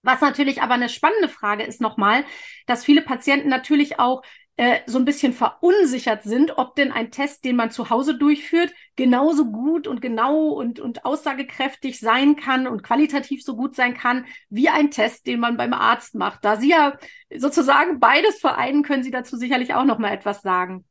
[0.01, 2.25] Was natürlich aber eine spannende Frage ist nochmal,
[2.67, 4.21] dass viele Patienten natürlich auch
[4.55, 8.71] äh, so ein bisschen verunsichert sind, ob denn ein Test, den man zu Hause durchführt,
[8.95, 14.25] genauso gut und genau und, und aussagekräftig sein kann und qualitativ so gut sein kann,
[14.49, 16.45] wie ein Test, den man beim Arzt macht.
[16.45, 16.97] Da Sie ja
[17.35, 20.85] sozusagen beides vereinen, können Sie dazu sicherlich auch noch mal etwas sagen.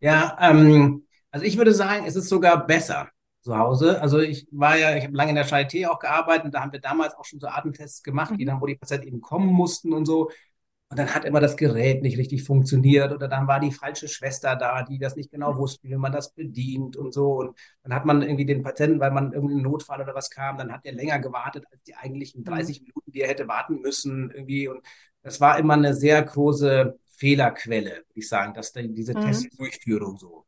[0.00, 3.08] Ja, ähm, also ich würde sagen, es ist sogar besser
[3.40, 4.02] zu Hause.
[4.02, 6.80] Also ich war ja, ich habe lange in der Charité auch gearbeitet, da haben wir
[6.80, 8.38] damals auch schon so Atemtests gemacht, mhm.
[8.38, 10.30] die dann, wo die Patienten eben kommen mussten und so.
[10.88, 14.54] Und dann hat immer das Gerät nicht richtig funktioniert oder dann war die falsche Schwester
[14.54, 17.40] da, die das nicht genau wusste, wie man das bedient und so.
[17.40, 20.58] Und dann hat man irgendwie den Patienten, weil man irgendwie einen Notfall oder was kam,
[20.58, 22.84] dann hat der länger gewartet als die eigentlichen 30 mhm.
[22.86, 24.68] Minuten, die er hätte warten müssen irgendwie.
[24.68, 24.80] Und
[25.22, 29.22] das war immer eine sehr große Fehlerquelle, würde ich sagen, dass diese mhm.
[29.22, 30.46] Testdurchführung so.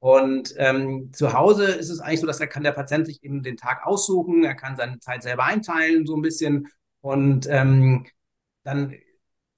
[0.00, 3.42] Und ähm, zu Hause ist es eigentlich so, dass er kann der Patient sich eben
[3.42, 6.68] den Tag aussuchen, er kann seine Zeit selber einteilen, so ein bisschen.
[7.00, 8.06] Und ähm,
[8.64, 8.94] dann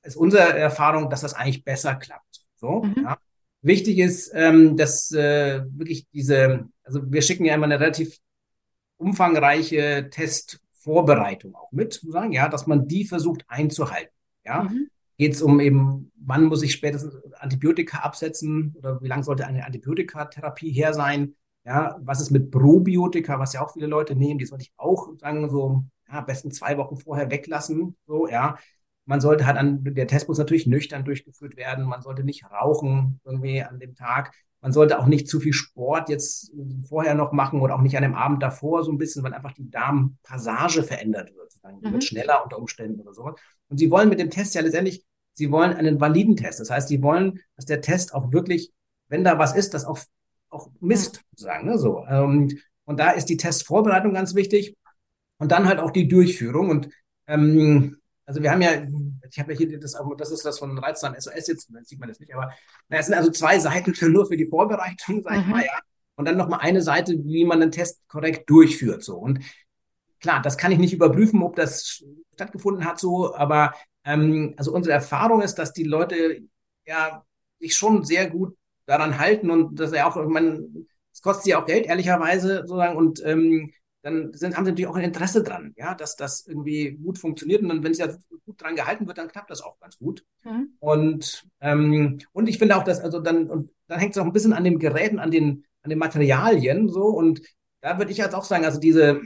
[0.03, 2.45] ist unsere Erfahrung, dass das eigentlich besser klappt.
[2.57, 3.05] So, mhm.
[3.05, 3.19] ja.
[3.63, 8.19] Wichtig ist, ähm, dass äh, wirklich diese, also wir schicken ja immer eine relativ
[8.97, 14.15] umfangreiche Testvorbereitung auch mit, sagen, ja, dass man die versucht einzuhalten.
[14.45, 14.89] Ja, mhm.
[15.19, 19.67] geht es um eben, wann muss ich spätestens Antibiotika absetzen oder wie lange sollte eine
[19.67, 21.35] Antibiotikatherapie her sein?
[21.65, 25.11] Ja, was ist mit Probiotika, was ja auch viele Leute nehmen, die sollte ich auch
[25.19, 27.97] sagen so, ja, besten zwei Wochen vorher weglassen.
[28.07, 28.57] So, ja.
[29.11, 31.85] Man sollte halt an, der Test muss natürlich nüchtern durchgeführt werden.
[31.85, 34.33] Man sollte nicht rauchen irgendwie an dem Tag.
[34.61, 36.53] Man sollte auch nicht zu viel Sport jetzt
[36.89, 39.51] vorher noch machen oder auch nicht an dem Abend davor so ein bisschen, weil einfach
[39.51, 41.53] die Darmpassage verändert wird.
[41.83, 41.93] Die mhm.
[41.95, 43.35] wird schneller unter Umständen oder sowas.
[43.69, 46.61] Und sie wollen mit dem Test ja letztendlich, sie wollen einen validen Test.
[46.61, 48.73] Das heißt, sie wollen, dass der Test auch wirklich,
[49.09, 49.99] wenn da was ist, das auch,
[50.51, 51.67] auch misst, sozusagen.
[51.67, 51.79] Ne?
[51.79, 51.99] So.
[51.99, 54.77] Und, ähm, und da ist die Testvorbereitung ganz wichtig.
[55.39, 56.71] Und dann halt auch die Durchführung.
[56.71, 56.91] Und
[57.27, 58.00] ähm,
[58.31, 58.71] also wir haben ja,
[59.29, 62.09] ich habe ja hier das, das ist das von Reizdarm SOS jetzt, dann sieht man
[62.09, 62.53] das nicht, aber
[62.89, 65.51] na, es sind also zwei Seiten nur für die Vorbereitung, sag ich mhm.
[65.51, 65.79] mal, ja.
[66.15, 69.17] Und dann nochmal eine Seite, wie man den Test korrekt durchführt, so.
[69.17, 69.41] Und
[70.21, 74.95] klar, das kann ich nicht überprüfen, ob das stattgefunden hat, so, aber ähm, also unsere
[74.95, 76.43] Erfahrung ist, dass die Leute
[76.87, 77.25] ja
[77.59, 81.67] sich schon sehr gut daran halten und dass er auch, man, es kostet sie auch
[81.67, 85.95] Geld, ehrlicherweise, sozusagen, und ähm, dann sind, haben sie natürlich auch ein Interesse dran, ja,
[85.95, 87.63] dass das irgendwie gut funktioniert.
[87.63, 88.09] Und dann, wenn es ja
[88.47, 90.25] gut dran gehalten wird, dann klappt das auch ganz gut.
[90.45, 90.75] Mhm.
[90.79, 94.33] Und, ähm, und ich finde auch, dass, also dann, und dann hängt es auch ein
[94.33, 97.05] bisschen an den Geräten, an den, an den Materialien so.
[97.05, 97.43] Und
[97.83, 99.21] da würde ich jetzt auch sagen, also diese,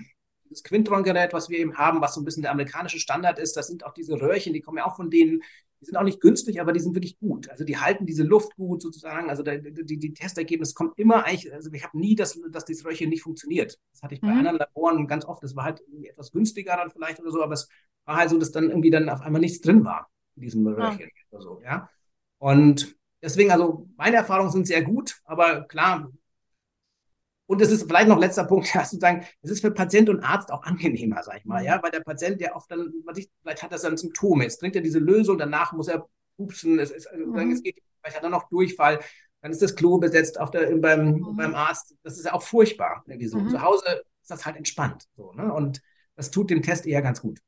[0.51, 3.69] das Quintron-Gerät, was wir eben haben, was so ein bisschen der amerikanische Standard ist, das
[3.69, 5.43] sind auch diese Röhrchen, die kommen ja auch von denen,
[5.85, 7.51] die sind auch nicht günstig, aber die sind wirklich gut.
[7.51, 9.29] Also die halten diese Luft gut sozusagen.
[9.29, 12.87] Also die, die, die Testergebnisse kommen immer eigentlich, also ich habe nie, dass, dass dieses
[12.87, 13.79] Röhrchen nicht funktioniert.
[13.93, 14.39] Das hatte ich bei mhm.
[14.39, 15.43] anderen Laboren ganz oft.
[15.43, 17.69] Das war halt etwas günstiger dann vielleicht oder so, aber es
[18.07, 21.01] war halt so, dass dann irgendwie dann auf einmal nichts drin war in diesem Röhrchen
[21.01, 21.07] ja.
[21.31, 21.91] oder so, ja.
[22.39, 26.11] Und deswegen, also meine Erfahrungen sind sehr gut, aber klar,
[27.47, 30.51] und es ist vielleicht noch letzter Punkt, ja, sozusagen, es ist für Patient und Arzt
[30.51, 31.67] auch angenehmer, sag ich mal, mhm.
[31.67, 32.93] ja, weil der Patient ja oft dann,
[33.43, 36.91] vielleicht hat er dann Symptome, jetzt trinkt er diese Lösung, danach muss er pupsen, es,
[36.91, 37.51] ist, also, mhm.
[37.51, 39.01] es geht, vielleicht hat er noch Durchfall,
[39.43, 41.37] dann ist das Klo besetzt auf der, beim, mhm.
[41.37, 43.39] beim Arzt, das ist ja auch furchtbar, irgendwie so.
[43.39, 43.51] Mhm.
[43.51, 45.83] Zu Hause ist das halt entspannt, so, ne, und
[46.17, 47.41] das tut dem Test eher ganz gut.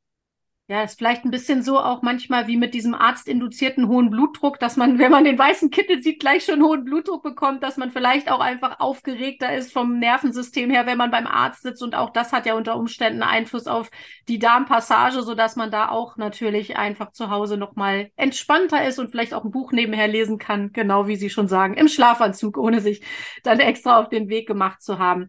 [0.68, 4.76] Ja, ist vielleicht ein bisschen so auch manchmal wie mit diesem arztinduzierten hohen Blutdruck, dass
[4.76, 8.28] man, wenn man den weißen Kittel sieht, gleich schon hohen Blutdruck bekommt, dass man vielleicht
[8.32, 11.84] auch einfach aufgeregter ist vom Nervensystem her, wenn man beim Arzt sitzt.
[11.84, 13.92] Und auch das hat ja unter Umständen Einfluss auf
[14.26, 19.12] die Darmpassage, so dass man da auch natürlich einfach zu Hause nochmal entspannter ist und
[19.12, 22.80] vielleicht auch ein Buch nebenher lesen kann, genau wie Sie schon sagen, im Schlafanzug, ohne
[22.80, 23.02] sich
[23.44, 25.28] dann extra auf den Weg gemacht zu haben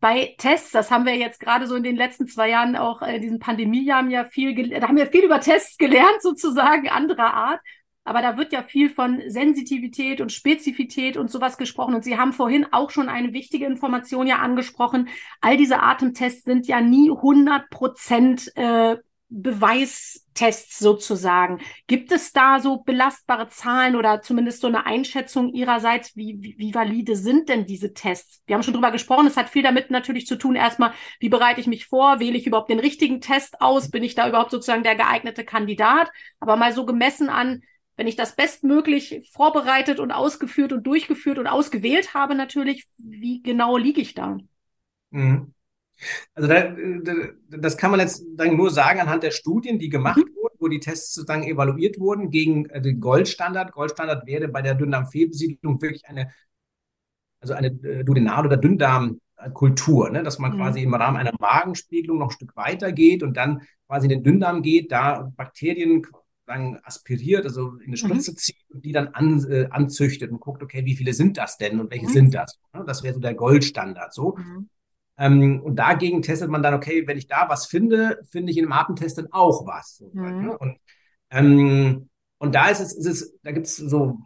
[0.00, 3.20] bei Tests, das haben wir jetzt gerade so in den letzten zwei Jahren auch äh,
[3.20, 7.60] diesen Pandemiejahren ja viel, da haben wir viel über Tests gelernt sozusagen anderer Art.
[8.02, 11.94] Aber da wird ja viel von Sensitivität und Spezifität und sowas gesprochen.
[11.94, 15.10] Und Sie haben vorhin auch schon eine wichtige Information ja angesprochen.
[15.42, 18.96] All diese Atemtests sind ja nie 100 Prozent äh,
[19.30, 21.60] Beweistests sozusagen.
[21.86, 26.74] Gibt es da so belastbare Zahlen oder zumindest so eine Einschätzung Ihrerseits, wie, wie, wie
[26.74, 28.42] valide sind denn diese Tests?
[28.46, 31.60] Wir haben schon drüber gesprochen, es hat viel damit natürlich zu tun, erstmal, wie bereite
[31.60, 34.82] ich mich vor, wähle ich überhaupt den richtigen Test aus, bin ich da überhaupt sozusagen
[34.82, 36.10] der geeignete Kandidat?
[36.40, 37.62] Aber mal so gemessen an,
[37.96, 43.76] wenn ich das bestmöglich vorbereitet und ausgeführt und durchgeführt und ausgewählt habe, natürlich, wie genau
[43.76, 44.38] liege ich da?
[45.10, 45.54] Mhm.
[46.34, 46.74] Also da,
[47.48, 50.34] das kann man jetzt nur sagen anhand der Studien, die gemacht mhm.
[50.36, 53.72] wurden, wo die Tests sozusagen evaluiert wurden gegen äh, den Goldstandard.
[53.72, 56.30] Goldstandard wäre bei der Dünndarmfehlbesiedlung wirklich eine,
[57.40, 60.22] also eine äh, Duodenal- oder Dünndarmkultur, ne?
[60.22, 60.56] dass man mhm.
[60.56, 64.24] quasi im Rahmen einer Magenspiegelung noch ein Stück weiter geht und dann quasi in den
[64.24, 66.06] Dünndarm geht, da Bakterien
[66.82, 68.36] aspiriert, also in eine Spritze mhm.
[68.36, 71.78] zieht und die dann an, äh, anzüchtet und guckt, okay, wie viele sind das denn
[71.78, 72.12] und welche mhm.
[72.12, 72.58] sind das?
[72.86, 74.36] Das wäre so der Goldstandard so.
[74.36, 74.68] Mhm.
[75.20, 78.64] Ähm, und dagegen testet man dann, okay, wenn ich da was finde, finde ich in
[78.64, 79.98] dem Atemtest dann auch was.
[79.98, 80.46] So, mhm.
[80.46, 80.58] ne?
[80.58, 80.78] und,
[81.28, 84.18] ähm, und da ist es, ist es da gibt es so,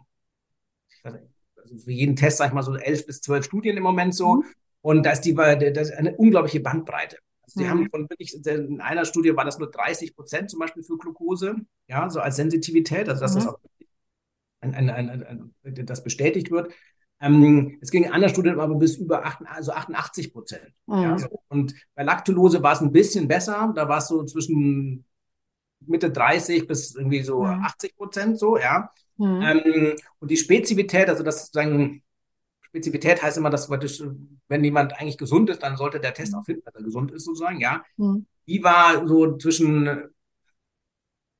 [0.89, 1.25] ich weiß nicht,
[1.57, 4.35] also für jeden Test, sag ich mal, so elf bis zwölf Studien im Moment so.
[4.35, 4.45] Mhm.
[4.79, 7.17] Und da ist die, da ist eine unglaubliche Bandbreite.
[7.41, 7.69] Also die mhm.
[7.69, 11.55] haben von wirklich, in einer Studie war das nur 30 Prozent zum Beispiel für Glucose,
[11.87, 13.39] ja, so als Sensitivität, also dass mhm.
[13.39, 13.59] das auch
[14.61, 16.73] ein, ein, ein, das bestätigt wird.
[17.21, 20.73] Ähm, es ging in einer Studie aber bis über 8, also 88 Prozent.
[20.85, 21.01] Mhm.
[21.01, 21.17] Ja.
[21.47, 23.71] Und bei Lactulose war es ein bisschen besser.
[23.75, 25.05] Da war es so zwischen
[25.79, 27.63] Mitte 30 bis irgendwie so mhm.
[27.63, 28.89] 80 Prozent so, ja.
[29.17, 29.41] Mhm.
[29.41, 32.03] Ähm, und die Spezifität, also das sozusagen,
[32.61, 36.39] Spezifität heißt immer, dass wenn jemand eigentlich gesund ist, dann sollte der Test mhm.
[36.39, 37.83] auch finden, dass er gesund ist, sozusagen, ja.
[38.47, 40.09] Die war so zwischen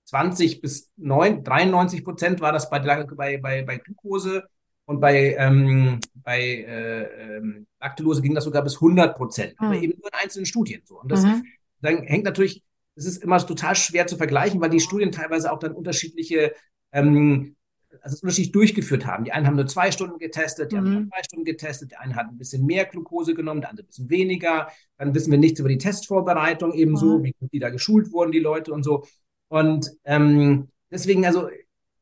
[0.06, 4.48] 20 bis 9, 93 Prozent war das bei, bei, bei, bei Glucose
[4.86, 9.67] und bei, ähm, bei äh, ähm, Laktulose ging das sogar bis 100 Prozent, mhm.
[9.67, 10.82] aber eben nur in einzelnen Studien.
[10.86, 11.02] So.
[11.02, 11.43] Und das mhm.
[11.82, 12.63] dann hängt natürlich,
[12.95, 16.54] es ist immer total schwer zu vergleichen, weil die Studien teilweise auch dann unterschiedliche,
[16.91, 17.56] ähm,
[18.02, 19.24] also unterschiedlich durchgeführt haben.
[19.24, 20.82] Die einen haben nur zwei Stunden getestet, die mhm.
[20.82, 23.86] anderen haben drei Stunden getestet, der eine hat ein bisschen mehr Glucose genommen, der andere
[23.86, 24.67] ein bisschen weniger.
[24.98, 27.24] Dann wissen wir nichts über die Testvorbereitung ebenso, mhm.
[27.24, 29.06] wie gut die da geschult wurden, die Leute und so.
[29.48, 31.50] Und ähm, deswegen, also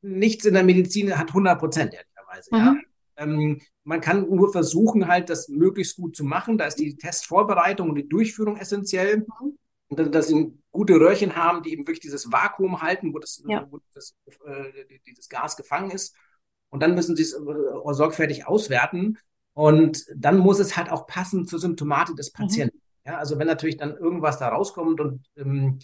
[0.01, 1.93] nichts in der Medizin hat 100 Prozent,
[2.33, 2.49] Weise.
[2.51, 2.57] Mhm.
[2.57, 2.75] Ja?
[3.15, 6.57] Ähm, man kann nur versuchen, halt das möglichst gut zu machen.
[6.57, 9.19] Da ist die Testvorbereitung und die Durchführung essentiell.
[9.19, 9.57] Mhm.
[9.89, 13.67] Und dass sie gute Röhrchen haben, die eben wirklich dieses Vakuum halten, wo das, ja.
[13.69, 14.15] wo das
[14.45, 16.15] äh, dieses Gas gefangen ist.
[16.69, 19.19] Und dann müssen sie es äh, sorgfältig auswerten.
[19.53, 22.37] Und dann muss es halt auch passen zur Symptomatik des mhm.
[22.37, 22.77] Patienten.
[22.77, 23.11] Mhm.
[23.11, 25.77] Ja, also wenn natürlich dann irgendwas da rauskommt und ähm,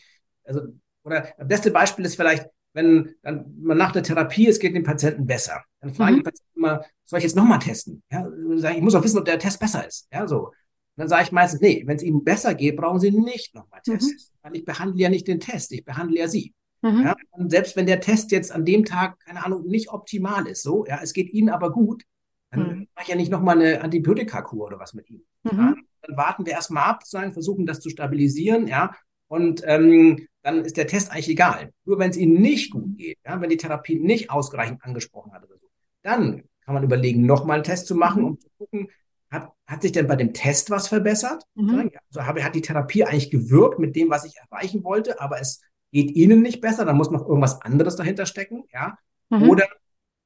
[0.43, 0.61] also
[1.03, 4.83] oder das beste Beispiel ist vielleicht, wenn dann man nach der Therapie, es geht dem
[4.83, 5.63] Patienten besser.
[5.81, 6.17] Dann fragen mhm.
[6.17, 8.03] die Patienten immer, soll ich jetzt nochmal testen?
[8.11, 8.29] Ja,
[8.71, 10.07] ich muss auch wissen, ob der Test besser ist.
[10.11, 10.47] Ja, so.
[10.47, 10.53] Und
[10.97, 13.91] dann sage ich meistens, nee, wenn es Ihnen besser geht, brauchen Sie nicht nochmal mhm.
[13.93, 14.17] testen.
[14.17, 14.37] Mhm.
[14.41, 16.53] Weil ich behandle ja nicht den Test, ich behandle ja Sie.
[16.81, 17.03] Mhm.
[17.03, 20.63] Ja, und selbst wenn der Test jetzt an dem Tag, keine Ahnung, nicht optimal ist,
[20.63, 22.03] so, ja, es geht Ihnen aber gut,
[22.51, 22.87] dann mhm.
[22.95, 25.25] mache ich ja nicht nochmal eine Antibiotikakur oder was mit Ihnen.
[25.43, 25.85] Ja, mhm.
[26.01, 28.95] dann warten wir erstmal ab, sagen, versuchen das zu stabilisieren, ja,
[29.29, 31.71] und ähm, dann ist der Test eigentlich egal.
[31.85, 35.43] Nur wenn es ihnen nicht gut geht, ja, wenn die Therapie nicht ausreichend angesprochen hat
[35.43, 35.67] oder so,
[36.01, 38.89] dann kann man überlegen, nochmal einen Test zu machen, um zu gucken,
[39.29, 41.43] hat, hat sich denn bei dem Test was verbessert?
[41.55, 41.91] Mhm.
[42.09, 45.61] Also habe, hat die Therapie eigentlich gewirkt mit dem, was ich erreichen wollte, aber es
[45.91, 48.97] geht ihnen nicht besser, dann muss noch irgendwas anderes dahinter stecken, ja.
[49.29, 49.49] Mhm.
[49.49, 49.67] Oder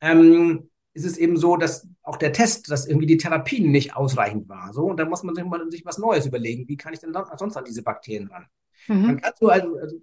[0.02, 4.48] ähm, ist es eben so, dass auch der Test, dass irgendwie die Therapie nicht ausreichend
[4.48, 4.74] war.
[4.74, 6.68] So, und dann muss man sich mal sich was Neues überlegen.
[6.68, 8.46] Wie kann ich denn sonst an diese Bakterien ran?
[8.88, 9.04] Mhm.
[9.04, 9.98] Dann kannst du also, also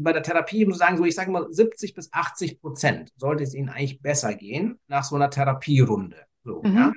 [0.00, 3.54] bei der Therapie eben sagen, so ich sage mal 70 bis 80 Prozent sollte es
[3.54, 6.16] ihnen eigentlich besser gehen nach so einer Therapierunde.
[6.44, 6.76] So, mhm.
[6.76, 6.92] ja?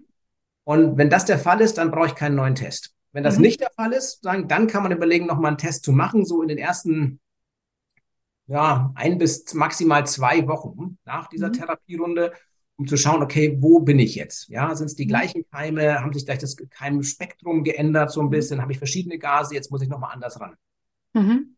[0.64, 2.94] Und wenn das der Fall ist, dann brauche ich keinen neuen Test.
[3.12, 3.44] Wenn das mhm.
[3.44, 6.42] nicht der Fall ist, sagen, dann kann man überlegen, nochmal einen Test zu machen, so
[6.42, 7.20] in den ersten
[8.48, 11.54] ja, ein bis maximal zwei Wochen nach dieser mhm.
[11.54, 12.34] Therapierunde,
[12.78, 14.50] um zu schauen, okay, wo bin ich jetzt?
[14.50, 15.10] Ja, sind es die mhm.
[15.10, 16.02] gleichen Keime?
[16.02, 18.32] Haben sich gleich das Keimspektrum geändert so ein mhm.
[18.32, 18.62] bisschen?
[18.62, 19.56] Habe ich verschiedene Gase?
[19.56, 20.56] Jetzt muss ich nochmal anders ran.
[21.16, 21.56] Mhm.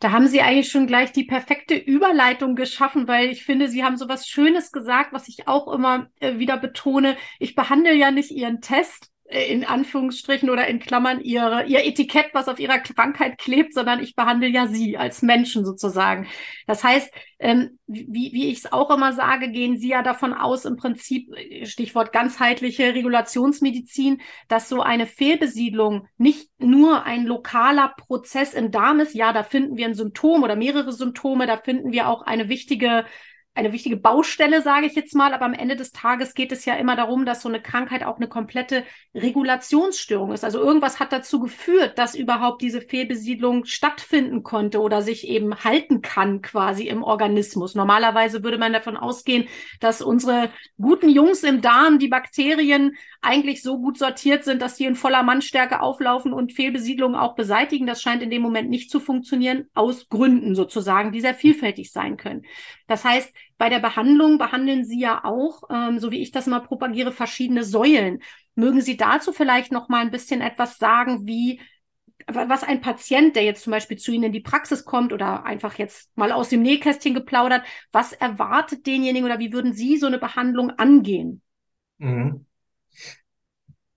[0.00, 3.96] Da haben Sie eigentlich schon gleich die perfekte Überleitung geschaffen, weil ich finde, Sie haben
[3.96, 7.16] so was Schönes gesagt, was ich auch immer äh, wieder betone.
[7.38, 12.48] Ich behandle ja nicht Ihren Test, in Anführungsstrichen oder in Klammern ihre, ihr Etikett, was
[12.48, 16.26] auf ihrer Krankheit klebt, sondern ich behandle ja sie als Menschen sozusagen.
[16.66, 20.64] Das heißt, ähm, wie, wie ich es auch immer sage, gehen sie ja davon aus,
[20.64, 21.28] im Prinzip,
[21.64, 29.14] Stichwort ganzheitliche Regulationsmedizin, dass so eine Fehlbesiedlung nicht nur ein lokaler Prozess im Darm ist.
[29.14, 33.04] Ja, da finden wir ein Symptom oder mehrere Symptome, da finden wir auch eine wichtige
[33.54, 36.74] eine wichtige Baustelle, sage ich jetzt mal, aber am Ende des Tages geht es ja
[36.74, 38.84] immer darum, dass so eine Krankheit auch eine komplette
[39.14, 40.44] Regulationsstörung ist.
[40.44, 46.02] Also irgendwas hat dazu geführt, dass überhaupt diese Fehlbesiedlung stattfinden konnte oder sich eben halten
[46.02, 47.74] kann quasi im Organismus.
[47.74, 49.48] Normalerweise würde man davon ausgehen,
[49.80, 54.84] dass unsere guten Jungs im Darm, die Bakterien, eigentlich so gut sortiert sind, dass sie
[54.84, 57.86] in voller Mannstärke auflaufen und Fehlbesiedlungen auch beseitigen.
[57.86, 62.16] Das scheint in dem Moment nicht zu funktionieren, aus Gründen sozusagen, die sehr vielfältig sein
[62.16, 62.44] können.
[62.88, 66.60] Das heißt, bei der Behandlung behandeln Sie ja auch, ähm, so wie ich das mal
[66.60, 68.20] propagiere, verschiedene Säulen.
[68.56, 71.60] Mögen Sie dazu vielleicht noch mal ein bisschen etwas sagen, wie
[72.26, 75.78] was ein Patient, der jetzt zum Beispiel zu Ihnen in die Praxis kommt oder einfach
[75.78, 80.18] jetzt mal aus dem Nähkästchen geplaudert, was erwartet denjenigen oder wie würden Sie so eine
[80.18, 81.40] Behandlung angehen?
[81.98, 82.44] Mhm.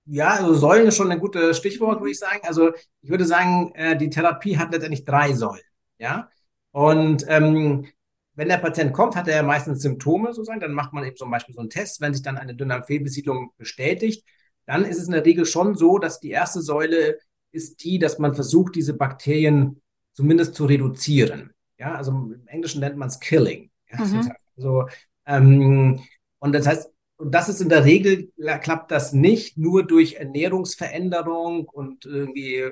[0.06, 2.42] Ja, also Säulen ist schon ein gutes Stichwort, würde ich sagen.
[2.44, 5.62] Also ich würde sagen, äh, die Therapie hat letztendlich drei Säulen.
[6.00, 6.30] Ja,
[6.72, 7.88] und ähm,
[8.36, 11.30] wenn der Patient kommt, hat er ja meistens Symptome sozusagen, dann macht man eben zum
[11.32, 14.26] Beispiel so einen Test, wenn sich dann eine Dünndarmfehlbesiedlung bestätigt,
[14.66, 17.18] dann ist es in der Regel schon so, dass die erste Säule
[17.52, 19.82] ist die, dass man versucht, diese Bakterien
[20.14, 21.54] zumindest zu reduzieren.
[21.78, 23.70] Ja, also im Englischen nennt man es Killing.
[23.92, 24.32] Ja, mhm.
[24.56, 24.88] also,
[25.26, 26.00] ähm,
[26.40, 31.68] und das heißt, und das ist in der Regel, klappt das nicht nur durch Ernährungsveränderung
[31.68, 32.72] und irgendwie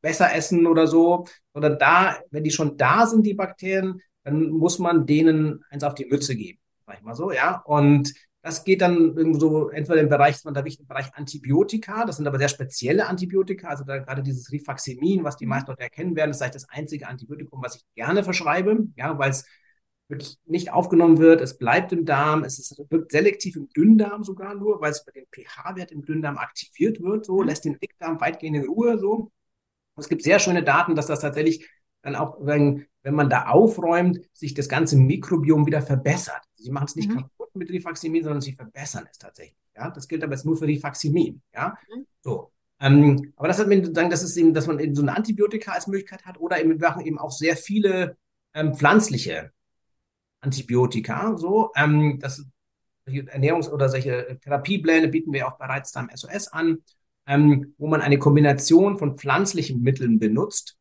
[0.00, 4.78] besser essen oder so, sondern da, wenn die schon da sind, die Bakterien, dann muss
[4.78, 7.62] man denen eins auf die Mütze geben, sag ich mal so, ja.
[7.64, 8.12] Und
[8.42, 12.38] das geht dann so entweder im Bereich, man da im Bereich Antibiotika, das sind aber
[12.38, 15.50] sehr spezielle Antibiotika, also da gerade dieses Rifaximin, was die mhm.
[15.50, 19.30] meisten Leute erkennen werden, ist eigentlich das einzige Antibiotikum, was ich gerne verschreibe, ja, weil
[19.30, 19.44] es
[20.08, 24.54] wirklich nicht aufgenommen wird, es bleibt im Darm, es ist, wirkt selektiv im Dünndarm sogar
[24.54, 27.48] nur, weil es bei dem pH-Wert im Dünndarm aktiviert wird, so, mhm.
[27.48, 29.30] lässt den Dickdarm weitgehend in Ruhe, so.
[29.94, 31.68] Und es gibt sehr schöne Daten, dass das tatsächlich
[32.02, 36.42] dann auch, wenn, wenn man da aufräumt, sich das ganze Mikrobiom wieder verbessert.
[36.56, 37.16] Sie machen es nicht mhm.
[37.16, 39.56] kaputt mit Rifaximin, sondern sie verbessern es tatsächlich.
[39.76, 41.42] Ja, das gilt aber jetzt nur für Rifaximin.
[41.54, 42.06] Ja, mhm.
[42.20, 42.52] so.
[42.80, 45.72] Ähm, aber das hat mir sozusagen, das ist eben, dass man eben so eine Antibiotika
[45.72, 48.16] als Möglichkeit hat oder eben, wir machen eben auch sehr viele
[48.54, 49.52] ähm, pflanzliche
[50.40, 51.36] Antibiotika.
[51.36, 52.44] So, ähm, das
[53.06, 56.78] Ernährungs- oder solche Therapiepläne bieten wir auch bereits beim SOS an,
[57.26, 60.77] ähm, wo man eine Kombination von pflanzlichen Mitteln benutzt,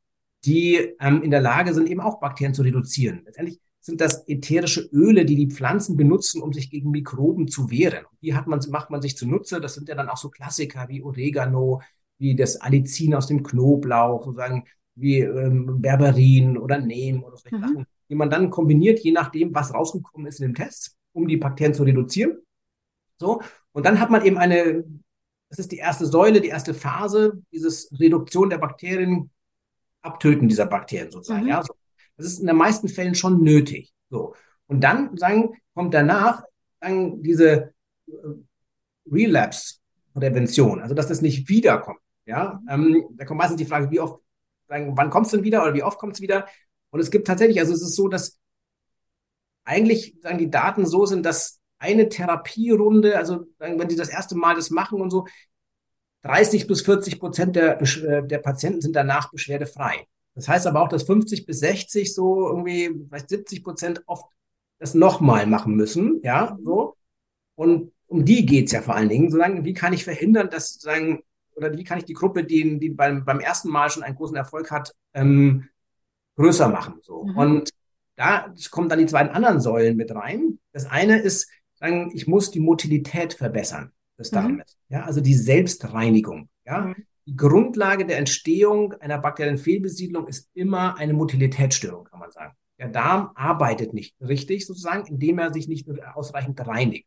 [0.47, 3.21] die ähm, in der Lage sind, eben auch Bakterien zu reduzieren.
[3.25, 8.05] Letztendlich sind das ätherische Öle, die die Pflanzen benutzen, um sich gegen Mikroben zu wehren.
[8.21, 9.59] Die hat man, macht man sich zunutze.
[9.59, 11.81] Das sind ja dann auch so Klassiker wie Oregano,
[12.17, 14.63] wie das Allicin aus dem Knoblauch, sozusagen
[14.95, 17.61] wie ähm, Berberin oder Neem oder solche mhm.
[17.61, 21.37] Sachen, die man dann kombiniert, je nachdem, was rausgekommen ist in dem Test, um die
[21.37, 22.37] Bakterien zu reduzieren.
[23.17, 23.41] So.
[23.73, 24.85] Und dann hat man eben eine,
[25.49, 29.29] das ist die erste Säule, die erste Phase, dieses Reduktion der Bakterien,
[30.07, 31.43] Abtöten dieser Bakterien sozusagen.
[31.43, 31.49] Mhm.
[31.49, 31.73] Ja, so.
[32.15, 33.93] Das ist in den meisten Fällen schon nötig.
[34.09, 34.33] So.
[34.65, 36.43] Und dann sagen, kommt danach
[36.81, 37.73] sagen, diese
[38.07, 38.11] äh,
[39.05, 41.99] Relapse-Prävention, also dass das nicht wiederkommt.
[42.25, 44.21] Ja, ähm, da kommt meistens die Frage, wie oft,
[44.67, 46.47] sagen, wann kommt es denn wieder oder wie oft kommt es wieder?
[46.89, 48.37] Und es gibt tatsächlich, also es ist so, dass
[49.63, 54.55] eigentlich sagen die Daten so sind, dass eine Therapierunde, also wenn sie das erste Mal
[54.55, 55.27] das machen und so,
[56.27, 60.05] 30 bis 40 Prozent der, äh, der Patienten sind danach beschwerdefrei.
[60.35, 64.25] Das heißt aber auch, dass 50 bis 60 so irgendwie, vielleicht 70 Prozent oft
[64.79, 66.95] das nochmal machen müssen, ja, so.
[67.55, 71.23] Und um die geht's ja vor allen Dingen, solange, wie kann ich verhindern, dass sagen,
[71.55, 74.35] oder wie kann ich die Gruppe, die, die beim, beim ersten Mal schon einen großen
[74.35, 75.69] Erfolg hat, ähm,
[76.35, 77.23] größer machen, so.
[77.23, 77.37] Mhm.
[77.37, 77.69] Und
[78.15, 80.59] da kommen dann die zwei anderen Säulen mit rein.
[80.71, 84.95] Das eine ist, sagen, ich muss die Motilität verbessern des Darmes, mhm.
[84.95, 86.87] ja, also die Selbstreinigung, ja.
[86.87, 86.95] Mhm.
[87.25, 92.53] Die Grundlage der Entstehung einer bakteriellen Fehlbesiedlung ist immer eine Motilitätsstörung, kann man sagen.
[92.79, 97.05] Der Darm arbeitet nicht richtig sozusagen, indem er sich nicht ausreichend reinigt.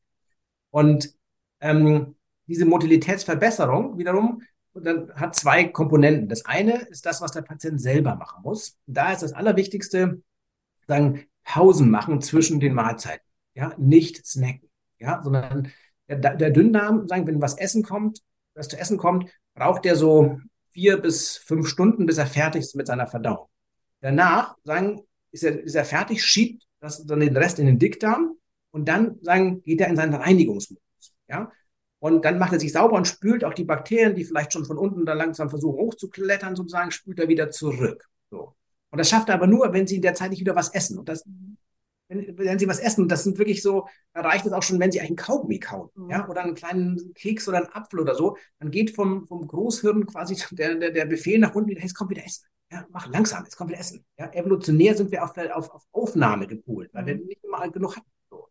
[0.69, 1.15] Und
[1.61, 4.43] ähm, diese Motilitätsverbesserung wiederum
[4.75, 6.29] dann hat zwei Komponenten.
[6.29, 8.79] Das eine ist das, was der Patient selber machen muss.
[8.87, 10.23] Und da ist das Allerwichtigste,
[10.87, 13.27] sagen, Pausen machen zwischen den Mahlzeiten.
[13.55, 14.71] Ja, nicht snacken.
[14.99, 15.73] Ja, sondern
[16.17, 18.21] der, der Dünndarm, sagen, wenn was essen kommt,
[18.55, 20.39] was zu essen kommt, braucht er so
[20.71, 23.49] vier bis fünf Stunden, bis er fertig ist mit seiner Verdauung.
[24.01, 25.01] Danach sagen,
[25.33, 28.37] ist er, ist er fertig, schiebt das, dann den Rest in den Dickdarm
[28.71, 31.13] und dann sagen, geht er in seinen Reinigungsmodus.
[31.29, 31.51] Ja?
[31.99, 34.79] Und dann macht er sich sauber und spült auch die Bakterien, die vielleicht schon von
[34.79, 38.09] unten da langsam versuchen hochzuklettern, sozusagen, spült er wieder zurück.
[38.31, 38.55] So.
[38.91, 40.99] Und das schafft er aber nur, wenn sie in der Zeit nicht wieder was essen.
[40.99, 41.25] Und das
[42.11, 44.91] wenn, wenn sie was essen, das sind wirklich so, da reicht es auch schon, wenn
[44.91, 46.11] sie einen Kaugummi kauen, mhm.
[46.11, 50.07] ja, oder einen kleinen Keks oder einen Apfel oder so, dann geht vom, vom Großhirn
[50.07, 52.47] quasi der, der, der Befehl nach unten wieder, hey, es kommt wieder Essen.
[52.73, 54.05] Ja, mach langsam, es kommt wieder Essen.
[54.19, 57.07] Ja, evolutionär sind wir auf, auf, auf Aufnahme gepolt, weil mhm.
[57.07, 58.11] wir nicht immer genug hatten.
[58.29, 58.49] So.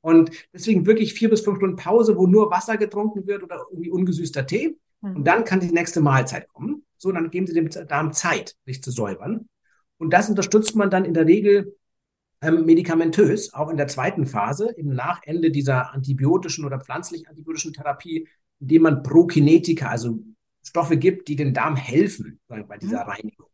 [0.00, 3.90] Und deswegen wirklich vier bis fünf Stunden Pause, wo nur Wasser getrunken wird oder irgendwie
[3.90, 4.76] ungesüßter Tee.
[5.00, 5.16] Mhm.
[5.16, 6.84] Und dann kann die nächste Mahlzeit kommen.
[6.98, 9.48] So, dann geben sie dem Darm Zeit, sich zu säubern.
[9.98, 11.76] Und das unterstützt man dann in der Regel
[12.42, 18.28] ähm, medikamentös, auch in der zweiten Phase, im Nachende dieser antibiotischen oder pflanzlich antibiotischen Therapie,
[18.60, 20.18] indem man Prokinetika, also
[20.62, 23.10] Stoffe gibt, die den Darm helfen sagen, bei dieser mhm.
[23.10, 23.46] Reinigung.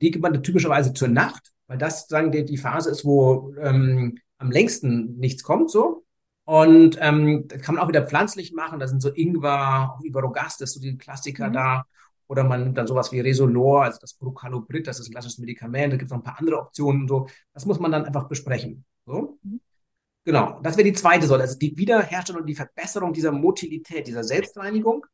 [0.00, 4.18] Die gibt man typischerweise zur Nacht, weil das sagen die, die Phase ist, wo ähm,
[4.38, 6.04] am längsten nichts kommt, so.
[6.44, 8.78] Und ähm, das kann man auch wieder pflanzlich machen.
[8.78, 11.52] Da sind so Ingwer, auch Iberogast, das ist so die Klassiker mhm.
[11.52, 11.86] da.
[12.28, 15.92] Oder man nimmt dann sowas wie Resolor, also das Procalobrit, das ist ein klassisches Medikament.
[15.92, 17.26] Da gibt es noch ein paar andere Optionen und so.
[17.54, 18.84] Das muss man dann einfach besprechen.
[19.04, 19.38] So.
[19.42, 19.60] Mhm.
[20.24, 24.24] Genau, das wäre die zweite Säule, also die Wiederherstellung und die Verbesserung dieser Motilität, dieser
[24.24, 25.06] Selbstreinigung.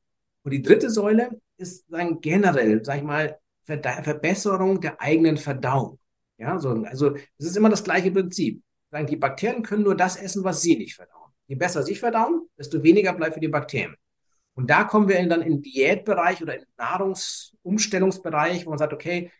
[0.43, 5.99] Und die dritte Säule ist sagen, generell, sag ich mal, Verbesserung der eigenen Verdauung.
[6.39, 8.63] Ja, so, also es ist immer das gleiche Prinzip.
[9.09, 11.31] Die Bakterien können nur das essen, was sie nicht verdauen.
[11.47, 13.95] Je besser sie verdauen, desto weniger bleibt für die Bakterien.
[14.55, 18.93] Und da kommen wir dann in den Diätbereich oder in den Nahrungsumstellungsbereich, wo man sagt,
[18.93, 19.31] okay,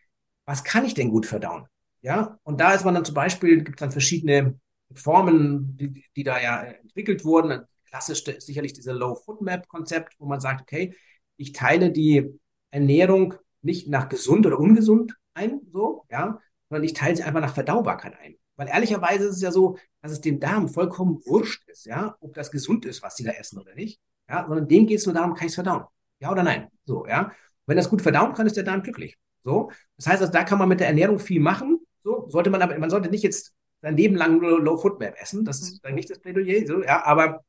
[0.45, 1.67] was kann ich denn gut verdauen?
[2.01, 4.59] Ja, und da ist man dann zum Beispiel, gibt es dann verschiedene
[4.93, 7.65] Formen, die, die da ja entwickelt wurden.
[7.85, 10.95] Klassisch ist sicherlich diese Low-Food-Map-Konzept, wo man sagt, okay,
[11.37, 12.39] ich teile die
[12.71, 16.39] Ernährung nicht nach gesund oder ungesund ein, so, ja,
[16.69, 18.35] sondern ich teile sie einfach nach Verdaubarkeit ein.
[18.55, 22.33] Weil ehrlicherweise ist es ja so, dass es dem Darm vollkommen wurscht ist, ja, ob
[22.33, 23.99] das gesund ist, was sie da essen oder nicht.
[24.29, 25.83] Ja, sondern dem geht es nur darum, kann ich es verdauen?
[26.19, 26.69] Ja oder nein?
[26.85, 27.31] So, ja.
[27.65, 29.17] wenn das gut verdauen kann, ist der Darm glücklich.
[29.43, 29.71] So.
[29.97, 31.79] Das heißt, also, da kann man mit der Ernährung viel machen.
[32.03, 35.15] So, sollte man aber, man sollte nicht jetzt sein Leben lang nur Low Food Map
[35.19, 35.43] essen.
[35.45, 37.43] Das ist dann nicht das Plädoyer, so, ja, aber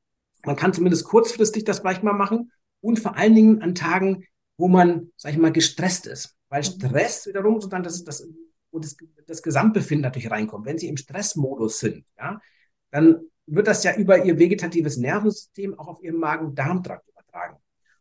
[0.45, 4.25] man kann zumindest kurzfristig das vielleicht mal machen und vor allen Dingen an Tagen,
[4.59, 6.37] wo man, sag ich mal, gestresst ist.
[6.49, 6.66] Weil mhm.
[6.66, 8.29] Stress wiederum sozusagen das, das,
[8.70, 8.97] wo das,
[9.27, 10.66] das Gesamtbefinden natürlich reinkommt.
[10.66, 12.41] Wenn Sie im Stressmodus sind, ja,
[12.91, 17.57] dann wird das ja über Ihr vegetatives Nervensystem auch auf Ihren Magen-Darm-Trakt übertragen.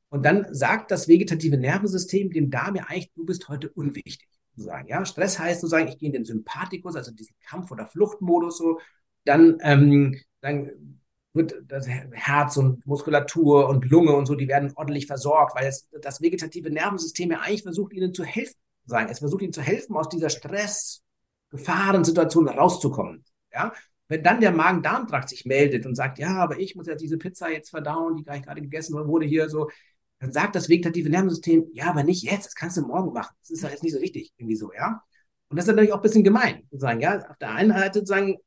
[0.09, 4.27] Und dann sagt das vegetative Nervensystem dem Darm ja eigentlich, du bist heute unwichtig.
[4.55, 5.03] Sozusagen, ja?
[5.05, 8.79] Stress heißt sozusagen, ich gehe in den Sympathikus, also diesen Kampf- oder Fluchtmodus so.
[9.25, 10.99] Dann, ähm, dann
[11.33, 15.89] wird das Herz und Muskulatur und Lunge und so, die werden ordentlich versorgt, weil es,
[16.01, 18.55] das vegetative Nervensystem ja eigentlich versucht, ihnen zu helfen.
[18.85, 19.09] Sagen.
[19.09, 21.01] Es versucht ihnen zu helfen, aus dieser Stress,
[21.49, 23.23] Gefahrensituation rauszukommen.
[23.51, 23.73] Ja?
[24.14, 27.49] Wenn dann der Magen-Darm-Trakt sich meldet und sagt, ja, aber ich muss ja diese Pizza
[27.49, 29.72] jetzt verdauen, die gerade gegessen wurde hier so,
[30.20, 33.36] dann sagt das vegetative Nervensystem, ja, aber nicht jetzt, das kannst du morgen machen.
[33.41, 35.01] Das ist ja jetzt nicht so wichtig, irgendwie so, ja.
[35.49, 37.28] Und das ist natürlich auch ein bisschen gemein, sozusagen, ja.
[37.28, 38.38] Auf der einen Seite sozusagen,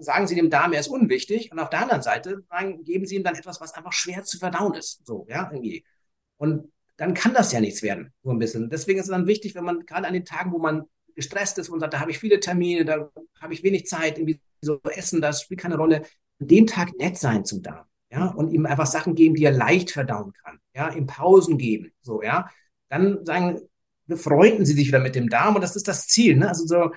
[0.00, 3.16] sagen sie dem Darm, er ist unwichtig, und auf der anderen Seite sagen, geben sie
[3.16, 5.84] ihm dann etwas, was einfach schwer zu verdauen ist, so, ja, irgendwie.
[6.38, 8.70] Und dann kann das ja nichts werden, so ein bisschen.
[8.70, 10.84] Deswegen ist es dann wichtig, wenn man gerade an den Tagen, wo man
[11.14, 13.10] gestresst ist und sagt, da habe ich viele Termine, da
[13.40, 16.02] habe ich wenig Zeit, irgendwie so essen, das spielt keine Rolle,
[16.40, 19.52] an dem Tag nett sein zum Darm ja, und ihm einfach Sachen geben, die er
[19.52, 22.50] leicht verdauen kann, ja, ihm Pausen geben, so, ja,
[22.88, 23.60] dann sagen,
[24.06, 26.48] befreunden sie sich wieder mit dem Darm und das ist das Ziel, ne?
[26.48, 26.90] Also so,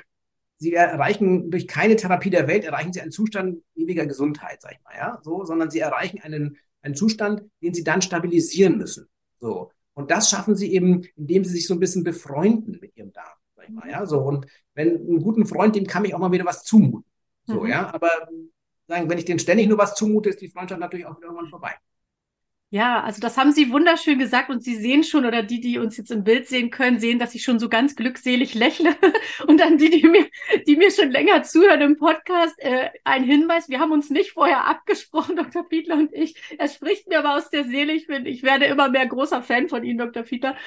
[0.58, 4.84] sie erreichen durch keine Therapie der Welt, erreichen sie einen Zustand ewiger Gesundheit, sag ich
[4.84, 9.72] mal, ja, so, sondern sie erreichen einen, einen Zustand, den sie dann stabilisieren müssen, so.
[9.94, 13.38] Und das schaffen sie eben, indem sie sich so ein bisschen befreunden mit ihrem Darm,
[13.70, 14.20] mal, ja, so.
[14.20, 17.04] Und wenn einen guten Freund, dem kann ich auch mal wieder was zumuten,
[17.46, 17.70] so, mhm.
[17.70, 18.10] ja, aber
[18.88, 21.76] sagen, wenn ich denen ständig nur was zumute, ist die Freundschaft natürlich auch irgendwann vorbei.
[22.72, 25.96] Ja, also das haben Sie wunderschön gesagt und Sie sehen schon, oder die, die uns
[25.98, 28.96] jetzt im Bild sehen können, sehen, dass ich schon so ganz glückselig lächle.
[29.48, 30.26] Und dann die, die mir,
[30.68, 34.66] die mir schon länger zuhören im Podcast, äh, ein Hinweis, wir haben uns nicht vorher
[34.66, 35.66] abgesprochen, Dr.
[35.70, 36.36] Fiedler und ich.
[36.58, 37.94] Er spricht mir aber aus der Seele.
[37.94, 40.26] Ich bin, ich werde immer mehr großer Fan von Ihnen, Dr.
[40.26, 40.58] Fiedler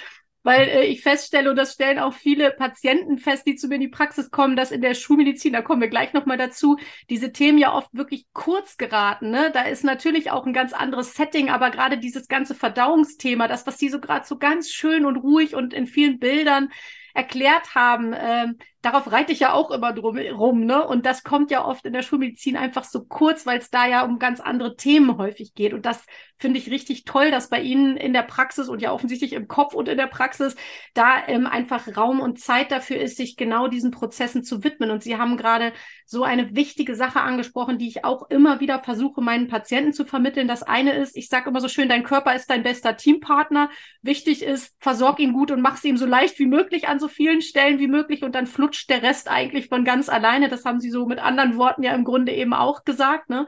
[0.43, 3.81] weil äh, ich feststelle, und das stellen auch viele Patienten fest, die zu mir in
[3.83, 6.79] die Praxis kommen, dass in der Schulmedizin, da kommen wir gleich nochmal dazu,
[7.11, 9.31] diese Themen ja oft wirklich kurz geraten.
[9.31, 9.51] Ne?
[9.53, 13.79] Da ist natürlich auch ein ganz anderes Setting, aber gerade dieses ganze Verdauungsthema, das, was
[13.79, 16.71] Sie so gerade so ganz schön und ruhig und in vielen Bildern
[17.15, 18.49] erklärt haben, äh,
[18.83, 20.87] darauf reite ich ja auch immer drum rum, ne?
[20.87, 24.05] Und das kommt ja oft in der Schulmedizin einfach so kurz, weil es da ja
[24.05, 25.75] um ganz andere Themen häufig geht.
[25.75, 26.05] Und das
[26.39, 29.75] finde ich richtig toll, dass bei Ihnen in der Praxis und ja offensichtlich im Kopf
[29.75, 30.55] und in der Praxis
[30.95, 34.91] da ähm, einfach Raum und Zeit dafür ist, sich genau diesen Prozessen zu widmen.
[34.93, 35.73] Und Sie haben gerade
[36.07, 40.47] so eine wichtige Sache angesprochen, die ich auch immer wieder versuche, meinen Patienten zu vermitteln.
[40.47, 43.71] Das eine ist, ich sage immer so schön, dein Körper ist dein bester Teampartner.
[44.03, 47.09] Wichtig ist, versorg ihn gut und mach es ihm so leicht wie möglich an so
[47.09, 50.49] vielen Stellen wie möglich und dann flutscht der Rest eigentlich von ganz alleine.
[50.49, 53.47] Das haben Sie so mit anderen Worten ja im Grunde eben auch gesagt, ne?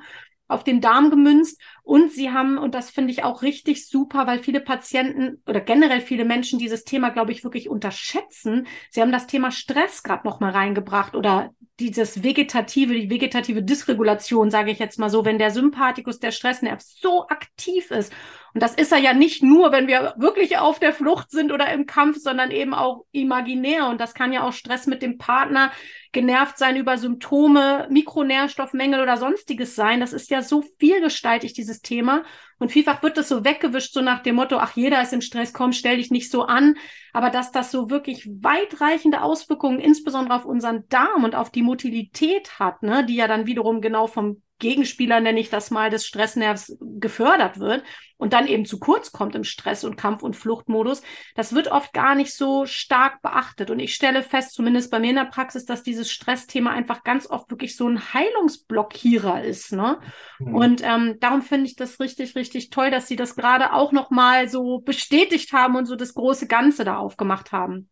[0.49, 1.61] Auf den Darm gemünzt.
[1.83, 6.01] Und Sie haben, und das finde ich auch richtig super, weil viele Patienten oder generell
[6.01, 8.66] viele Menschen dieses Thema, glaube ich, wirklich unterschätzen.
[8.91, 14.51] Sie haben das Thema Stress gerade noch mal reingebracht oder dieses vegetative, die vegetative Dysregulation,
[14.51, 18.12] sage ich jetzt mal so, wenn der Sympathikus, der Stressnerv so aktiv ist
[18.53, 21.72] und das ist er ja nicht nur, wenn wir wirklich auf der Flucht sind oder
[21.72, 23.87] im Kampf, sondern eben auch imaginär.
[23.89, 25.70] Und das kann ja auch Stress mit dem Partner,
[26.12, 30.01] genervt sein über Symptome, Mikronährstoffmängel oder sonstiges sein.
[30.01, 32.25] Das ist ja so vielgestaltig, dieses Thema.
[32.59, 35.53] Und vielfach wird das so weggewischt, so nach dem Motto, ach, jeder ist im Stress,
[35.53, 36.77] komm, stell dich nicht so an.
[37.12, 42.59] Aber dass das so wirklich weitreichende Auswirkungen, insbesondere auf unseren Darm und auf die Motilität
[42.59, 46.77] hat, ne, die ja dann wiederum genau vom Gegenspieler, nenne ich das mal, des Stressnervs
[46.81, 47.83] gefördert wird
[48.21, 51.03] und dann eben zu kurz kommt im Stress- und Kampf- und Fluchtmodus,
[51.35, 53.71] das wird oft gar nicht so stark beachtet.
[53.71, 57.29] Und ich stelle fest, zumindest bei mir in der Praxis, dass dieses Stressthema einfach ganz
[57.29, 59.73] oft wirklich so ein Heilungsblockierer ist.
[59.73, 59.99] Ne?
[60.39, 60.55] Mhm.
[60.55, 64.51] Und ähm, darum finde ich das richtig, richtig toll, dass Sie das gerade auch nochmal
[64.51, 67.89] so bestätigt haben und so das große Ganze da aufgemacht haben.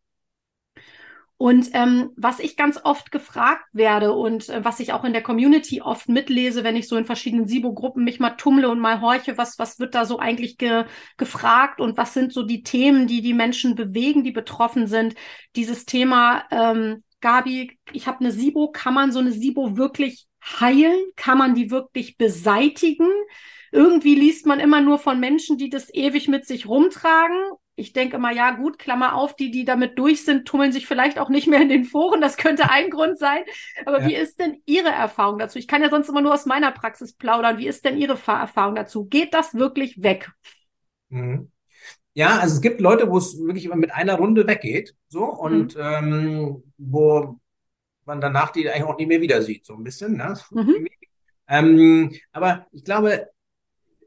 [1.38, 5.22] Und ähm, was ich ganz oft gefragt werde und äh, was ich auch in der
[5.22, 9.38] Community oft mitlese, wenn ich so in verschiedenen SIBO-Gruppen mich mal tummle und mal horche,
[9.38, 10.84] was, was wird da so eigentlich ge
[11.16, 15.14] gefragt und was sind so die Themen, die die Menschen bewegen, die betroffen sind.
[15.54, 20.98] Dieses Thema, ähm, Gabi, ich habe eine SIBO, kann man so eine SIBO wirklich heilen?
[21.14, 23.08] Kann man die wirklich beseitigen?
[23.70, 27.38] Irgendwie liest man immer nur von Menschen, die das ewig mit sich rumtragen
[27.78, 31.18] ich denke immer, ja gut, Klammer auf, die, die damit durch sind, tummeln sich vielleicht
[31.18, 32.20] auch nicht mehr in den Foren.
[32.20, 33.44] Das könnte ein Grund sein.
[33.86, 34.08] Aber ja.
[34.08, 35.58] wie ist denn Ihre Erfahrung dazu?
[35.58, 37.58] Ich kann ja sonst immer nur aus meiner Praxis plaudern.
[37.58, 39.04] Wie ist denn Ihre Erfahrung dazu?
[39.04, 40.30] Geht das wirklich weg?
[41.08, 41.50] Mhm.
[42.14, 45.76] Ja, also es gibt Leute, wo es wirklich immer mit einer Runde weggeht, so und
[45.76, 45.82] mhm.
[45.82, 47.38] ähm, wo
[48.04, 50.16] man danach die eigentlich auch nie mehr wieder sieht, so ein bisschen.
[50.16, 50.36] Ne?
[50.50, 50.88] Mhm.
[51.46, 53.28] Ähm, aber ich glaube,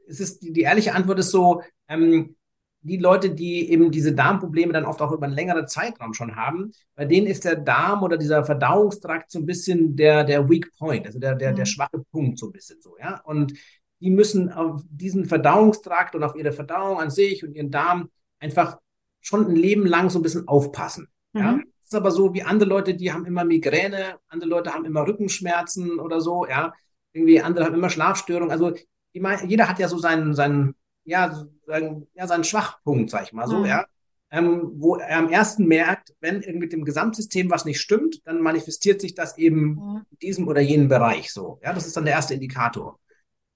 [0.07, 2.35] es ist die, die ehrliche Antwort ist so, ähm,
[2.83, 6.71] die Leute, die eben diese Darmprobleme dann oft auch über einen längeren Zeitraum schon haben,
[6.95, 11.05] bei denen ist der Darm oder dieser Verdauungstrakt so ein bisschen der, der Weak Point,
[11.05, 11.67] also der, der, der mhm.
[11.67, 13.21] schwache Punkt so ein bisschen so, ja.
[13.23, 13.53] Und
[13.99, 18.09] die müssen auf diesen Verdauungstrakt und auf ihre Verdauung an sich und ihren Darm
[18.39, 18.79] einfach
[19.19, 21.07] schon ein Leben lang so ein bisschen aufpassen.
[21.33, 21.41] Mhm.
[21.41, 21.53] Ja.
[21.53, 25.05] Das ist aber so wie andere Leute, die haben immer Migräne, andere Leute haben immer
[25.07, 26.73] Rückenschmerzen oder so, ja.
[27.13, 28.51] Irgendwie andere haben immer Schlafstörungen.
[28.51, 28.73] Also
[29.13, 33.59] jeder hat ja so seinen, seinen ja, sagen, ja, seinen Schwachpunkt, sag ich mal so,
[33.59, 33.65] mhm.
[33.65, 33.85] ja.
[34.33, 39.01] Ähm, wo er am ersten merkt, wenn mit dem Gesamtsystem was nicht stimmt, dann manifestiert
[39.01, 40.01] sich das eben mhm.
[40.09, 41.59] in diesem oder jenem Bereich so.
[41.61, 42.97] Ja, das ist dann der erste Indikator.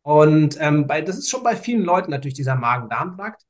[0.02, 3.44] Und ähm, bei, das ist schon bei vielen Leuten natürlich dieser Magen-Darm-Trakt.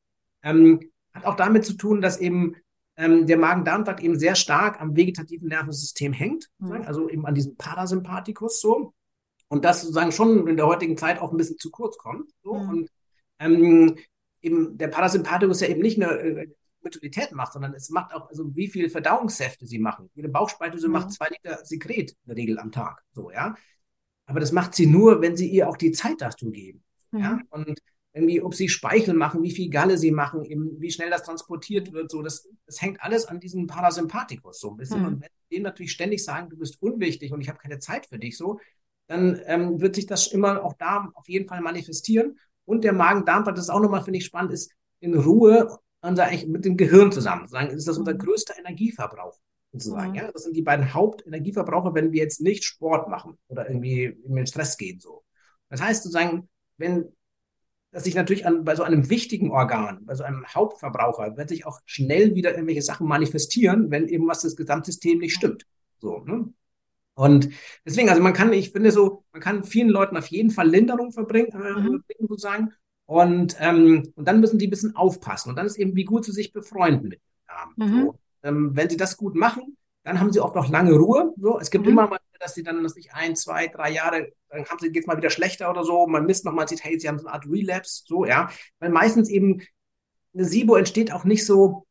[0.44, 0.80] Ähm,
[1.14, 2.56] hat auch damit zu tun, dass eben
[2.96, 6.84] ähm, der Magen-Darm-Trakt eben sehr stark am vegetativen Nervensystem hängt, mhm.
[6.84, 8.94] also eben an diesem Parasympathikus so.
[9.48, 12.32] Und das sozusagen schon in der heutigen Zeit auch ein bisschen zu kurz kommt.
[12.44, 12.54] So.
[12.54, 12.70] Mhm.
[12.70, 12.90] Und
[13.40, 13.98] ähm,
[14.42, 16.48] eben der Parasympathikus ja eben nicht eine äh,
[16.82, 20.10] Methodität macht, sondern es macht auch, also wie viel Verdauungssäfte sie machen.
[20.16, 20.94] Ihre Bauchspeicheldrüse mhm.
[20.94, 23.56] macht zwei Liter Sekret in der Regel am Tag, so, ja.
[24.28, 27.20] Aber das macht sie nur, wenn sie ihr auch die Zeit dazu geben, mhm.
[27.20, 27.40] ja.
[27.50, 27.80] Und
[28.16, 31.92] irgendwie, ob sie Speichel machen, wie viel Galle sie machen, eben, wie schnell das transportiert
[31.92, 35.02] wird, so, das, das hängt alles an diesem Parasympathikus so ein bisschen.
[35.02, 35.06] Mhm.
[35.06, 38.06] Und wenn sie dem natürlich ständig sagen, du bist unwichtig und ich habe keine Zeit
[38.06, 38.60] für dich, so,
[39.08, 42.40] dann ähm, wird sich das immer auch da auf jeden Fall manifestieren.
[42.66, 46.66] Und der Magen-Darm-Trakt, das ist auch nochmal, finde ich, spannend, ist in Ruhe unser, mit
[46.66, 47.48] dem Gehirn zusammen.
[47.48, 48.20] Sagen, ist das unser mhm.
[48.20, 49.38] größter Energieverbrauch.
[49.72, 50.16] Sozusagen, mhm.
[50.16, 50.32] ja?
[50.32, 54.48] Das sind die beiden Hauptenergieverbraucher, wenn wir jetzt nicht Sport machen oder irgendwie in den
[54.48, 55.00] Stress gehen.
[55.00, 55.24] So.
[55.70, 57.12] Das heißt sozusagen, wenn
[57.96, 61.66] dass sich natürlich an, bei so einem wichtigen Organ, bei so einem Hauptverbraucher, wird sich
[61.66, 65.66] auch schnell wieder irgendwelche Sachen manifestieren, wenn eben was das Gesamtsystem nicht stimmt.
[66.00, 66.54] So, ne?
[67.16, 67.50] Und
[67.86, 71.12] deswegen, also man kann, ich finde so, man kann vielen Leuten auf jeden Fall Linderung
[71.12, 72.04] verbringen, äh, mhm.
[72.20, 72.74] sozusagen.
[73.06, 75.50] Und, ähm, und dann müssen die ein bisschen aufpassen.
[75.50, 77.74] Und dann ist eben, wie gut sie sich befreunden mit dem Darm.
[77.78, 78.02] Mhm.
[78.06, 78.20] So.
[78.44, 81.34] Ähm, wenn sie das gut machen, dann haben sie oft noch lange Ruhe.
[81.38, 81.60] So.
[81.60, 81.92] Es gibt mhm.
[81.92, 85.08] immer mal, dass sie dann, dass ich ein, zwei, drei Jahre, dann haben sie, geht's
[85.08, 86.08] mal wieder schlechter oder so.
[86.08, 88.50] Man misst nochmal, sieht, hey, sie haben so eine Art Relapse, so, ja.
[88.80, 89.62] Weil meistens eben
[90.34, 91.86] eine SIBO entsteht auch nicht so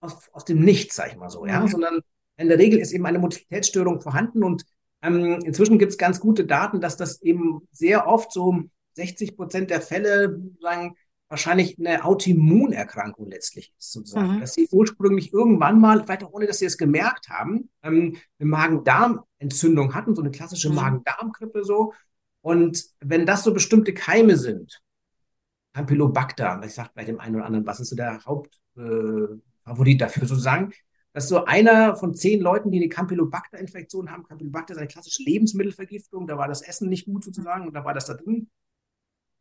[0.00, 1.68] aus, aus dem Nichts, sag ich mal so, ja, mhm.
[1.68, 2.00] sondern
[2.36, 3.70] in der Regel ist eben eine Motilität
[4.02, 4.64] vorhanden und
[5.02, 8.62] ähm, inzwischen gibt es ganz gute Daten, dass das eben sehr oft so
[8.94, 10.96] 60 Prozent der Fälle sagen,
[11.28, 14.36] wahrscheinlich eine Autoimmunerkrankung letztlich ist, sozusagen.
[14.36, 14.40] Mhm.
[14.40, 18.48] Dass sie ursprünglich irgendwann mal, vielleicht auch ohne, dass sie es gemerkt haben, ähm, eine
[18.48, 20.76] Magen-Darm-Entzündung hatten, so eine klassische mhm.
[20.76, 21.92] Magen-Darm-Grippe so.
[22.40, 24.80] Und wenn das so bestimmte Keime sind,
[25.72, 30.26] Campylobacter, ich sage bei dem einen oder anderen, was ist so der Hauptfavorit äh, dafür
[30.28, 30.72] sozusagen,
[31.14, 36.26] dass so einer von zehn Leuten, die eine Campylobacter-Infektion haben, Campylobacter ist eine klassische Lebensmittelvergiftung,
[36.26, 38.50] da war das Essen nicht gut sozusagen und da war das da drin.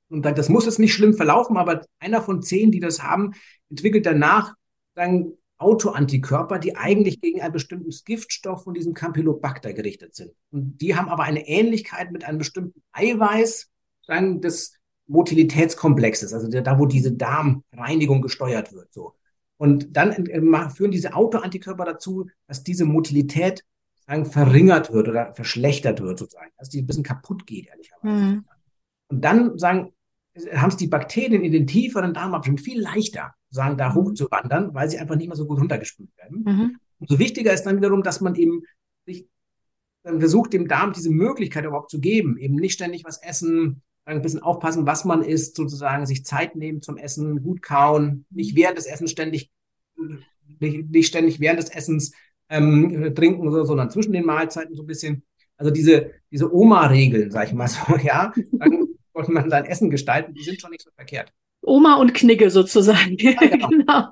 [0.10, 3.34] Und das muss es nicht schlimm verlaufen, aber einer von zehn, die das haben,
[3.70, 4.54] entwickelt danach
[4.94, 10.32] dann Autoantikörper, die eigentlich gegen einen bestimmten Giftstoff von diesem Campylobacter gerichtet sind.
[10.52, 13.70] Und die haben aber eine Ähnlichkeit mit einem bestimmten Eiweiß
[14.06, 18.94] sagen, des Motilitätskomplexes, also da, wo diese Darmreinigung gesteuert wird.
[18.94, 19.16] So.
[19.64, 23.64] Und dann äh, führen diese Autoantikörper dazu, dass diese Motilität
[24.06, 28.26] sagen, verringert wird oder verschlechtert wird, sozusagen, dass die ein bisschen kaputt geht, ehrlicherweise.
[28.26, 28.46] Mhm.
[29.08, 29.94] Und dann sagen,
[30.54, 33.96] haben es die Bakterien in den tieferen Darmabschnitten viel leichter, sagen, da mhm.
[33.96, 36.44] hochzuwandern, weil sie einfach nicht mehr so gut runtergespült werden.
[36.46, 36.78] Mhm.
[37.00, 38.64] Umso wichtiger ist dann wiederum, dass man eben
[39.06, 39.30] sich
[40.04, 44.22] dann versucht, dem Darm diese Möglichkeit überhaupt zu geben, eben nicht ständig was essen, ein
[44.22, 48.78] bisschen aufpassen, was man isst, sozusagen sich Zeit nehmen zum Essen, gut kauen, nicht während
[48.78, 49.52] des Essens ständig,
[50.60, 52.14] nicht, nicht ständig während des Essens
[52.50, 55.24] ähm, trinken, so, sondern zwischen den Mahlzeiten so ein bisschen.
[55.56, 60.34] Also diese, diese Oma-Regeln, sag ich mal so, ja, dann sollte man sein Essen gestalten,
[60.34, 61.32] die sind schon nicht so verkehrt.
[61.64, 63.18] Oma und Knigge sozusagen.
[63.18, 63.68] Ja, genau.
[63.70, 64.08] genau.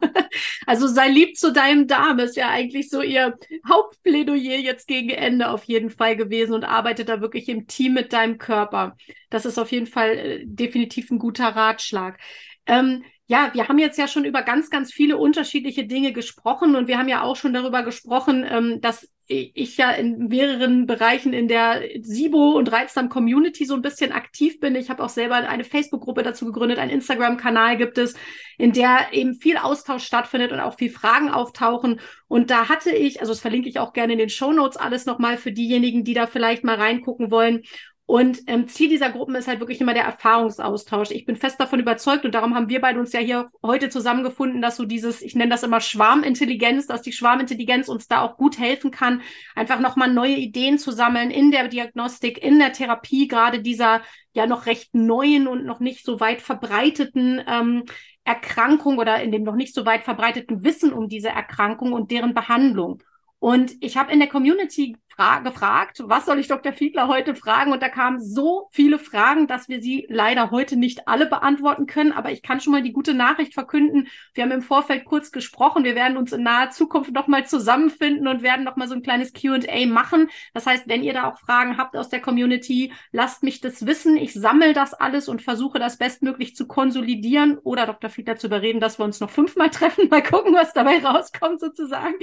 [0.66, 3.38] Also sei lieb zu deinem Darm ist ja eigentlich so ihr
[3.68, 8.14] Hauptplädoyer jetzt gegen Ende auf jeden Fall gewesen und arbeitet da wirklich im Team mit
[8.14, 8.96] deinem Körper.
[9.30, 12.20] Das ist auf jeden Fall äh, definitiv ein guter Ratschlag.
[12.66, 16.90] Ähm, ja, wir haben jetzt ja schon über ganz, ganz viele unterschiedliche Dinge gesprochen und
[16.90, 21.48] wir haben ja auch schon darüber gesprochen, ähm, dass ich ja in mehreren Bereichen in
[21.48, 24.76] der SIBO und Reizdarm Community so ein bisschen aktiv bin.
[24.76, 28.16] Ich habe auch selber eine Facebook-Gruppe dazu gegründet, einen Instagram-Kanal gibt es,
[28.58, 32.02] in der eben viel Austausch stattfindet und auch viel Fragen auftauchen.
[32.28, 35.06] Und da hatte ich, also das verlinke ich auch gerne in den Show Notes alles
[35.06, 37.64] nochmal für diejenigen, die da vielleicht mal reingucken wollen.
[38.12, 41.12] Und ähm, Ziel dieser Gruppen ist halt wirklich immer der Erfahrungsaustausch.
[41.12, 44.62] Ich bin fest davon überzeugt und darum haben wir beide uns ja hier heute zusammengefunden,
[44.62, 48.60] dass so dieses, ich nenne das immer Schwarmintelligenz, dass die Schwarmintelligenz uns da auch gut
[48.60, 49.22] helfen kann,
[49.56, 54.02] einfach nochmal neue Ideen zu sammeln in der Diagnostik, in der Therapie, gerade dieser
[54.34, 57.84] ja noch recht neuen und noch nicht so weit verbreiteten ähm,
[58.26, 62.34] Erkrankung oder in dem noch nicht so weit verbreiteten Wissen um diese Erkrankung und deren
[62.34, 63.02] Behandlung.
[63.40, 64.98] Und ich habe in der Community
[65.44, 66.74] gefragt, was soll ich Dr.
[66.74, 67.72] Fiedler heute fragen?
[67.72, 72.12] Und da kamen so viele Fragen, dass wir sie leider heute nicht alle beantworten können.
[72.12, 74.08] Aber ich kann schon mal die gute Nachricht verkünden.
[74.34, 75.84] Wir haben im Vorfeld kurz gesprochen.
[75.84, 79.86] Wir werden uns in naher Zukunft nochmal zusammenfinden und werden nochmal so ein kleines Q&A
[79.86, 80.30] machen.
[80.54, 84.18] Das heißt, wenn ihr da auch Fragen habt aus der Community, lasst mich das wissen.
[84.18, 88.10] Ich sammle das alles und versuche das bestmöglich zu konsolidieren oder Dr.
[88.10, 90.10] Fiedler zu überreden, dass wir uns noch fünfmal treffen.
[90.10, 92.16] Mal gucken, was dabei rauskommt sozusagen.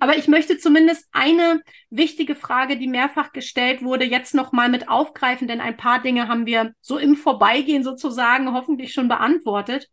[0.00, 4.88] Aber ich möchte zumindest eine wichtige wichtige Frage, die mehrfach gestellt wurde, jetzt nochmal mit
[4.88, 9.88] aufgreifen, denn ein paar Dinge haben wir so im Vorbeigehen sozusagen hoffentlich schon beantwortet.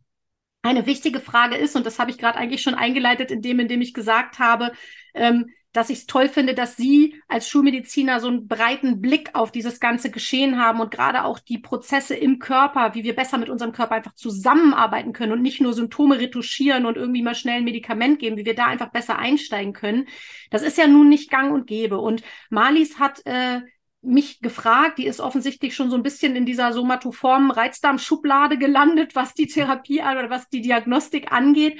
[0.62, 3.68] Eine wichtige Frage ist, und das habe ich gerade eigentlich schon eingeleitet, in dem, in
[3.68, 4.74] dem ich gesagt habe,
[5.16, 9.52] ähm, dass ich es toll finde, dass Sie als Schulmediziner so einen breiten Blick auf
[9.52, 13.50] dieses ganze Geschehen haben und gerade auch die Prozesse im Körper, wie wir besser mit
[13.50, 17.66] unserem Körper einfach zusammenarbeiten können und nicht nur Symptome retuschieren und irgendwie mal schnell ein
[17.66, 20.08] Medikament geben, wie wir da einfach besser einsteigen können.
[20.50, 22.00] Das ist ja nun nicht gang und gäbe.
[22.00, 23.62] Und Malis hat äh,
[24.02, 29.34] mich gefragt, die ist offensichtlich schon so ein bisschen in dieser somatoformen Reizdarmschublade gelandet, was
[29.34, 31.80] die Therapie oder was die Diagnostik angeht.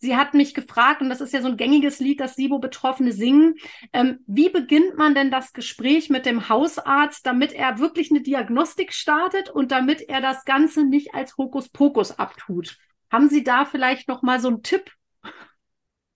[0.00, 3.56] Sie hat mich gefragt, und das ist ja so ein gängiges Lied, das SIBO-Betroffene singen,
[3.92, 8.94] ähm, wie beginnt man denn das Gespräch mit dem Hausarzt, damit er wirklich eine Diagnostik
[8.94, 12.78] startet und damit er das Ganze nicht als Hokuspokus abtut?
[13.10, 14.90] Haben Sie da vielleicht noch mal so einen Tipp?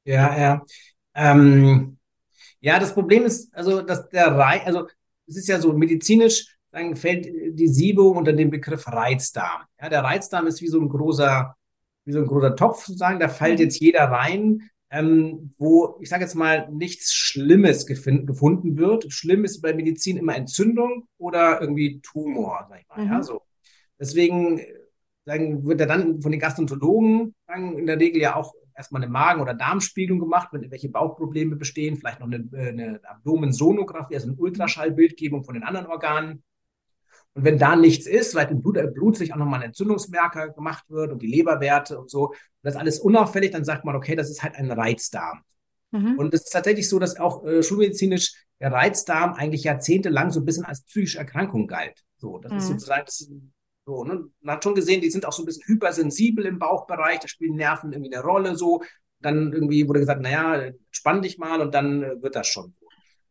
[0.04, 0.64] Ja, ja.
[1.14, 1.98] Ähm,
[2.60, 4.88] ja, das Problem ist, also, dass der Reiz, also,
[5.26, 9.62] es ist ja so medizinisch, dann fällt die SIBO unter den Begriff Reizdarm.
[9.78, 11.54] Ja, der Reizdarm ist wie so ein großer
[12.04, 13.64] wie so ein großer Topf sozusagen, da fällt mhm.
[13.64, 19.12] jetzt jeder rein, ähm, wo, ich sage jetzt mal, nichts Schlimmes gefunden wird.
[19.12, 23.04] Schlimm ist bei Medizin immer Entzündung oder irgendwie Tumor, sag ich mal.
[23.04, 23.12] Mhm.
[23.12, 23.42] Ja, so.
[23.98, 24.60] Deswegen
[25.24, 29.10] sagen, wird er dann von den Gastroenterologen sagen, in der Regel ja auch erstmal eine
[29.10, 34.36] Magen- oder Darmspiegelung gemacht, wenn welche Bauchprobleme bestehen, vielleicht noch eine, eine Abdomensonographie, also eine
[34.36, 36.42] Ultraschallbildgebung von den anderen Organen.
[37.34, 40.50] Und wenn da nichts ist, vielleicht im Blut, im Blut sich auch nochmal ein Entzündungsmerker
[40.50, 43.96] gemacht wird und die Leberwerte und so, und das ist alles unauffällig, dann sagt man,
[43.96, 45.42] okay, das ist halt ein Reizdarm.
[45.90, 46.18] Mhm.
[46.18, 50.44] Und es ist tatsächlich so, dass auch äh, schulmedizinisch der Reizdarm eigentlich jahrzehntelang so ein
[50.44, 52.00] bisschen als psychische Erkrankung galt.
[52.16, 52.58] So, das mhm.
[52.58, 53.28] ist sozusagen, das
[53.86, 54.24] so, ne?
[54.40, 57.56] Man hat schon gesehen, die sind auch so ein bisschen hypersensibel im Bauchbereich, da spielen
[57.56, 58.82] Nerven irgendwie eine Rolle so.
[59.20, 62.74] Dann irgendwie wurde gesagt, naja, spann dich mal und dann äh, wird das schon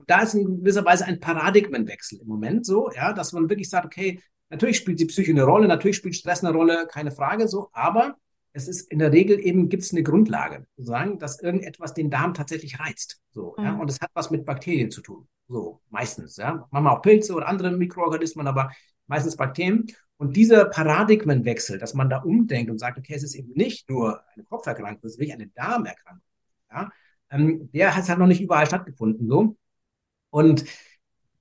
[0.08, 3.86] da ist in gewisser Weise ein Paradigmenwechsel im Moment so, ja, dass man wirklich sagt,
[3.86, 7.70] okay, natürlich spielt die Psyche eine Rolle, natürlich spielt Stress eine Rolle, keine Frage so,
[7.74, 8.18] aber
[8.54, 12.36] es ist in der Regel eben, gibt es eine Grundlage, sozusagen, dass irgendetwas den Darm
[12.36, 13.20] tatsächlich reizt.
[13.32, 13.64] So, mhm.
[13.64, 15.28] ja, und es hat was mit Bakterien zu tun.
[15.48, 16.68] So, meistens, ja.
[16.72, 18.72] Manchmal auch Pilze oder andere Mikroorganismen, aber
[19.08, 19.88] meistens Bakterien.
[20.18, 24.22] Und dieser Paradigmenwechsel, dass man da umdenkt und sagt, okay, es ist eben nicht nur
[24.36, 26.24] eine Kopferkrankung, es ist wirklich eine Darmerkrankung,
[26.72, 26.92] ja,
[27.32, 29.58] ähm, der hat halt noch nicht überall stattgefunden, so.
[30.34, 30.66] Und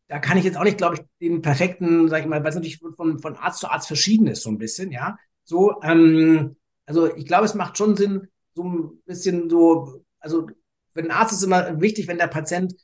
[0.08, 2.54] da kann ich jetzt auch nicht, glaube ich, den perfekten, sag ich mal, weil es
[2.54, 5.16] natürlich von, von Arzt zu Arzt verschieden ist, so ein bisschen, ja.
[5.44, 10.46] So, ähm, also ich glaube, es macht schon Sinn, so ein bisschen so, also
[10.92, 12.74] für den Arzt ist immer wichtig, wenn der Patient,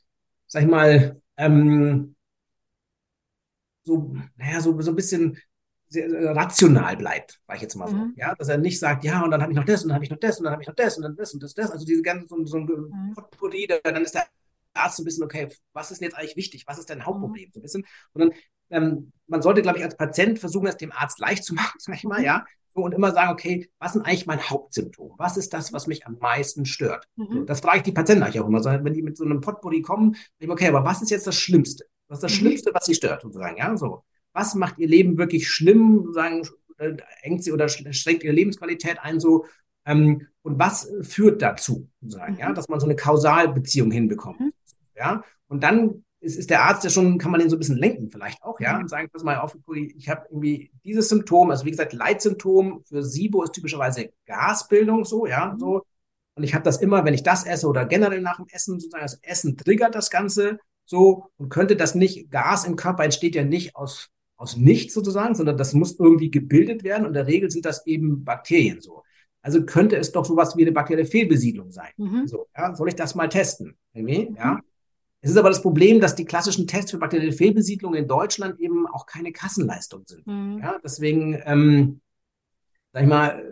[0.47, 2.15] sag ich mal, ähm,
[3.83, 5.37] so, naja, so, so ein bisschen
[5.91, 7.97] rational bleibt, sag ich jetzt mal so.
[7.97, 8.13] Mhm.
[8.15, 10.05] Ja, dass er nicht sagt, ja, und dann habe ich noch das und dann habe
[10.05, 11.69] ich noch das und dann habe ich noch das und dann das und das, das.
[11.69, 13.13] Also diese ganze so, so ein mhm.
[13.13, 14.25] Potpourri, dann ist der
[14.73, 16.63] Arzt so ein bisschen, okay, was ist denn jetzt eigentlich wichtig?
[16.67, 17.49] Was ist dein Hauptproblem?
[17.53, 17.85] So ein bisschen.
[18.13, 18.31] Und dann,
[18.69, 21.95] ähm, man sollte, glaube ich, als Patient versuchen, es dem Arzt leicht zu machen, sag
[21.95, 22.45] ich mal, ja.
[22.75, 25.15] Und immer sagen, okay, was sind eigentlich mein Hauptsymptom?
[25.17, 27.07] Was ist das, was mich am meisten stört?
[27.15, 27.45] Mhm.
[27.45, 28.61] Das frage ich die Patienten eigentlich auch immer.
[28.61, 31.35] So, wenn die mit so einem Potpourri kommen, ich, okay, aber was ist jetzt das
[31.35, 31.85] Schlimmste?
[32.07, 32.35] Was ist das mhm.
[32.37, 34.03] Schlimmste, was sie stört, sozusagen, ja, so.
[34.33, 36.47] Was macht ihr Leben wirklich schlimm, sagen,
[36.77, 39.45] äh, engt sie oder schränkt ihre Lebensqualität ein so.
[39.85, 42.39] Ähm, und was führt dazu, sozusagen, mhm.
[42.39, 44.39] ja, dass man so eine Kausalbeziehung hinbekommt.
[44.39, 44.48] Mhm.
[44.99, 47.77] Ja, und dann ist, ist der Arzt ja schon, kann man den so ein bisschen
[47.77, 48.81] lenken, vielleicht auch, ja, mhm.
[48.81, 53.03] und sagen, pass mal auf, ich habe irgendwie dieses Symptom, also wie gesagt, Leitsymptom für
[53.03, 55.59] SIBO ist typischerweise Gasbildung, so, ja, mhm.
[55.59, 55.83] so.
[56.35, 59.03] Und ich habe das immer, wenn ich das esse oder generell nach dem Essen, sozusagen,
[59.03, 63.43] das Essen triggert das Ganze so und könnte das nicht, Gas im Körper entsteht ja
[63.43, 67.49] nicht aus, aus nichts sozusagen, sondern das muss irgendwie gebildet werden und in der Regel
[67.51, 69.03] sind das eben Bakterien so.
[69.41, 71.91] Also könnte es doch sowas wie eine bakterielle Fehlbesiedlung sein.
[71.97, 72.27] Mhm.
[72.27, 73.77] So, ja, soll ich das mal testen?
[73.93, 74.29] Irgendwie?
[74.29, 74.35] Mhm.
[74.35, 74.59] Ja.
[75.21, 78.87] Es ist aber das Problem, dass die klassischen Tests für bakterielle Fehlbesiedlung in Deutschland eben
[78.87, 80.25] auch keine Kassenleistung sind.
[80.25, 80.59] Mhm.
[80.61, 82.01] Ja, deswegen, ähm,
[82.93, 83.43] sag ich mal,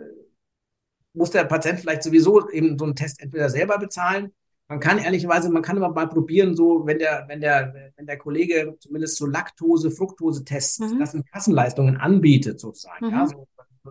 [1.12, 4.32] muss der Patient vielleicht sowieso eben so einen Test entweder selber bezahlen.
[4.68, 8.18] Man kann ehrlicherweise, man kann immer mal probieren, so wenn der, wenn der, wenn der
[8.18, 10.98] Kollege zumindest so Laktose, Fructose-Tests, mhm.
[10.98, 13.06] das sind Kassenleistungen anbietet sozusagen.
[13.06, 13.12] Mhm.
[13.12, 13.46] Ja, so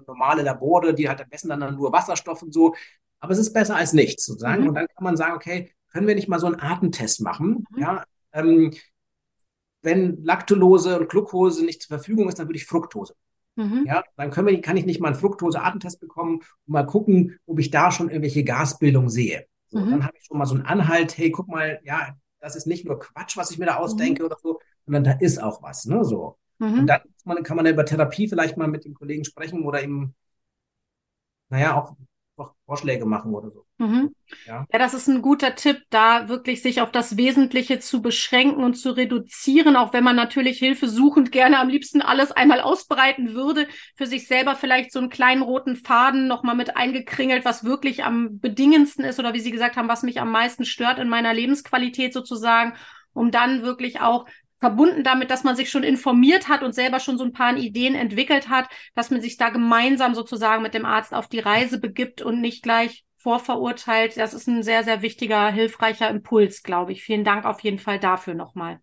[0.06, 2.76] normale Labore, die halt messen dann nur Wasserstoff und so.
[3.20, 4.64] Aber es ist besser als nichts sozusagen.
[4.64, 4.70] Mhm.
[4.70, 7.66] Und dann kann man sagen, okay, können wir nicht mal so einen Atemtest machen?
[7.72, 7.82] Mhm.
[7.82, 8.72] Ja, ähm,
[9.82, 13.16] wenn Laktulose und Glucose nicht zur Verfügung ist, dann würde ich Fructose.
[13.56, 13.86] Mhm.
[13.88, 17.58] Ja, dann können wir, kann ich nicht mal einen Fructose-Atemtest bekommen und mal gucken, ob
[17.58, 19.48] ich da schon irgendwelche Gasbildung sehe.
[19.70, 19.90] So, mhm.
[19.90, 22.86] Dann habe ich schon mal so einen Anhalt, hey, guck mal, ja, das ist nicht
[22.86, 24.28] nur Quatsch, was ich mir da ausdenke mhm.
[24.28, 26.38] oder so, sondern da ist auch was, ne, so.
[26.60, 26.86] Und mhm.
[26.86, 30.14] dann kann man über Therapie vielleicht mal mit den Kollegen sprechen oder eben,
[31.50, 31.96] naja, auch
[32.66, 33.66] Vorschläge machen oder so.
[33.78, 34.14] Mhm.
[34.46, 34.66] Ja.
[34.72, 38.76] ja, das ist ein guter Tipp, da wirklich sich auf das Wesentliche zu beschränken und
[38.76, 43.68] zu reduzieren, auch wenn man natürlich Hilfe suchend gerne am liebsten alles einmal ausbreiten würde,
[43.96, 48.40] für sich selber vielleicht so einen kleinen roten Faden nochmal mit eingekringelt, was wirklich am
[48.40, 52.14] bedingendsten ist oder wie Sie gesagt haben, was mich am meisten stört in meiner Lebensqualität
[52.14, 52.74] sozusagen,
[53.14, 54.26] um dann wirklich auch
[54.60, 57.96] verbunden damit, dass man sich schon informiert hat und selber schon so ein paar Ideen
[57.96, 62.22] entwickelt hat, dass man sich da gemeinsam sozusagen mit dem Arzt auf die Reise begibt
[62.22, 64.18] und nicht gleich vorverurteilt.
[64.18, 67.04] Das ist ein sehr, sehr wichtiger, hilfreicher Impuls, glaube ich.
[67.04, 68.80] Vielen Dank auf jeden Fall dafür nochmal.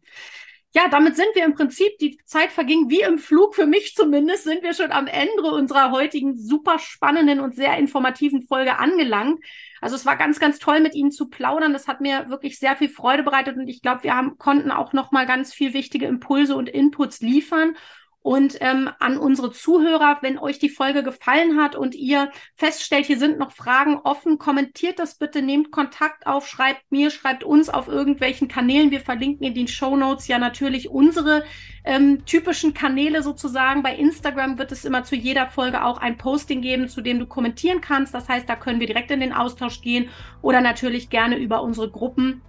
[0.77, 4.43] Ja, damit sind wir im Prinzip, die Zeit verging wie im Flug, für mich zumindest,
[4.43, 9.39] sind wir schon am Ende unserer heutigen super spannenden und sehr informativen Folge angelangt.
[9.81, 11.73] Also es war ganz, ganz toll, mit Ihnen zu plaudern.
[11.73, 14.93] Das hat mir wirklich sehr viel Freude bereitet und ich glaube, wir haben, konnten auch
[14.93, 17.77] noch mal ganz viel wichtige Impulse und Inputs liefern.
[18.25, 23.19] Und ähm, an unsere Zuhörer, wenn euch die Folge gefallen hat und ihr feststellt, hier
[23.19, 27.87] sind noch Fragen offen, kommentiert das bitte, nehmt Kontakt auf, schreibt mir, schreibt uns auf
[27.87, 28.91] irgendwelchen Kanälen.
[28.91, 31.45] Wir verlinken in den Show Notes ja natürlich unsere
[31.85, 33.83] ähm, typischen Kanäle sozusagen.
[33.83, 37.27] Bei Instagram wird es immer zu jeder Folge auch ein Posting geben, zu dem du
[37.27, 38.15] kommentieren kannst.
[38.15, 40.09] Das heißt, da können wir direkt in den Austausch gehen
[40.41, 42.41] oder natürlich gerne über unsere Gruppen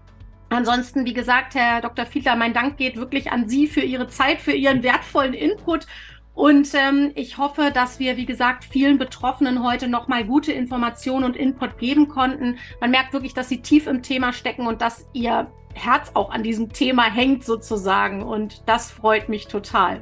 [0.49, 2.05] Ansonsten, wie gesagt, Herr Dr.
[2.05, 5.87] Fiedler, mein Dank geht wirklich an Sie für Ihre Zeit, für Ihren wertvollen Input.
[6.33, 11.37] Und ähm, ich hoffe, dass wir, wie gesagt, vielen Betroffenen heute nochmal gute Informationen und
[11.37, 12.57] Input geben konnten.
[12.81, 16.43] Man merkt wirklich, dass Sie tief im Thema stecken und dass Ihr Herz auch an
[16.43, 18.21] diesem Thema hängt sozusagen.
[18.21, 20.01] Und das freut mich total.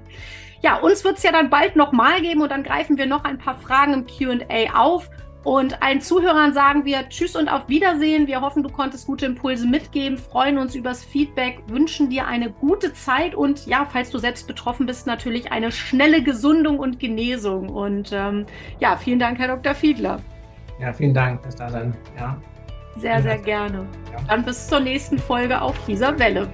[0.63, 3.37] Ja, uns wird es ja dann bald nochmal geben und dann greifen wir noch ein
[3.37, 5.09] paar Fragen im QA auf.
[5.43, 8.27] Und allen Zuhörern sagen wir Tschüss und auf Wiedersehen.
[8.27, 12.93] Wir hoffen, du konntest gute Impulse mitgeben, freuen uns übers Feedback, wünschen dir eine gute
[12.93, 17.69] Zeit und ja, falls du selbst betroffen bist, natürlich eine schnelle Gesundung und Genesung.
[17.69, 18.45] Und ähm,
[18.79, 19.75] ja, vielen Dank, Herr Dr.
[19.75, 20.21] Fiedler.
[20.79, 21.93] Ja, vielen Dank fürs Dasein.
[22.17, 22.37] Ja.
[22.95, 23.87] Sehr, sehr gerne.
[24.27, 26.47] Dann bis zur nächsten Folge auf dieser Welle.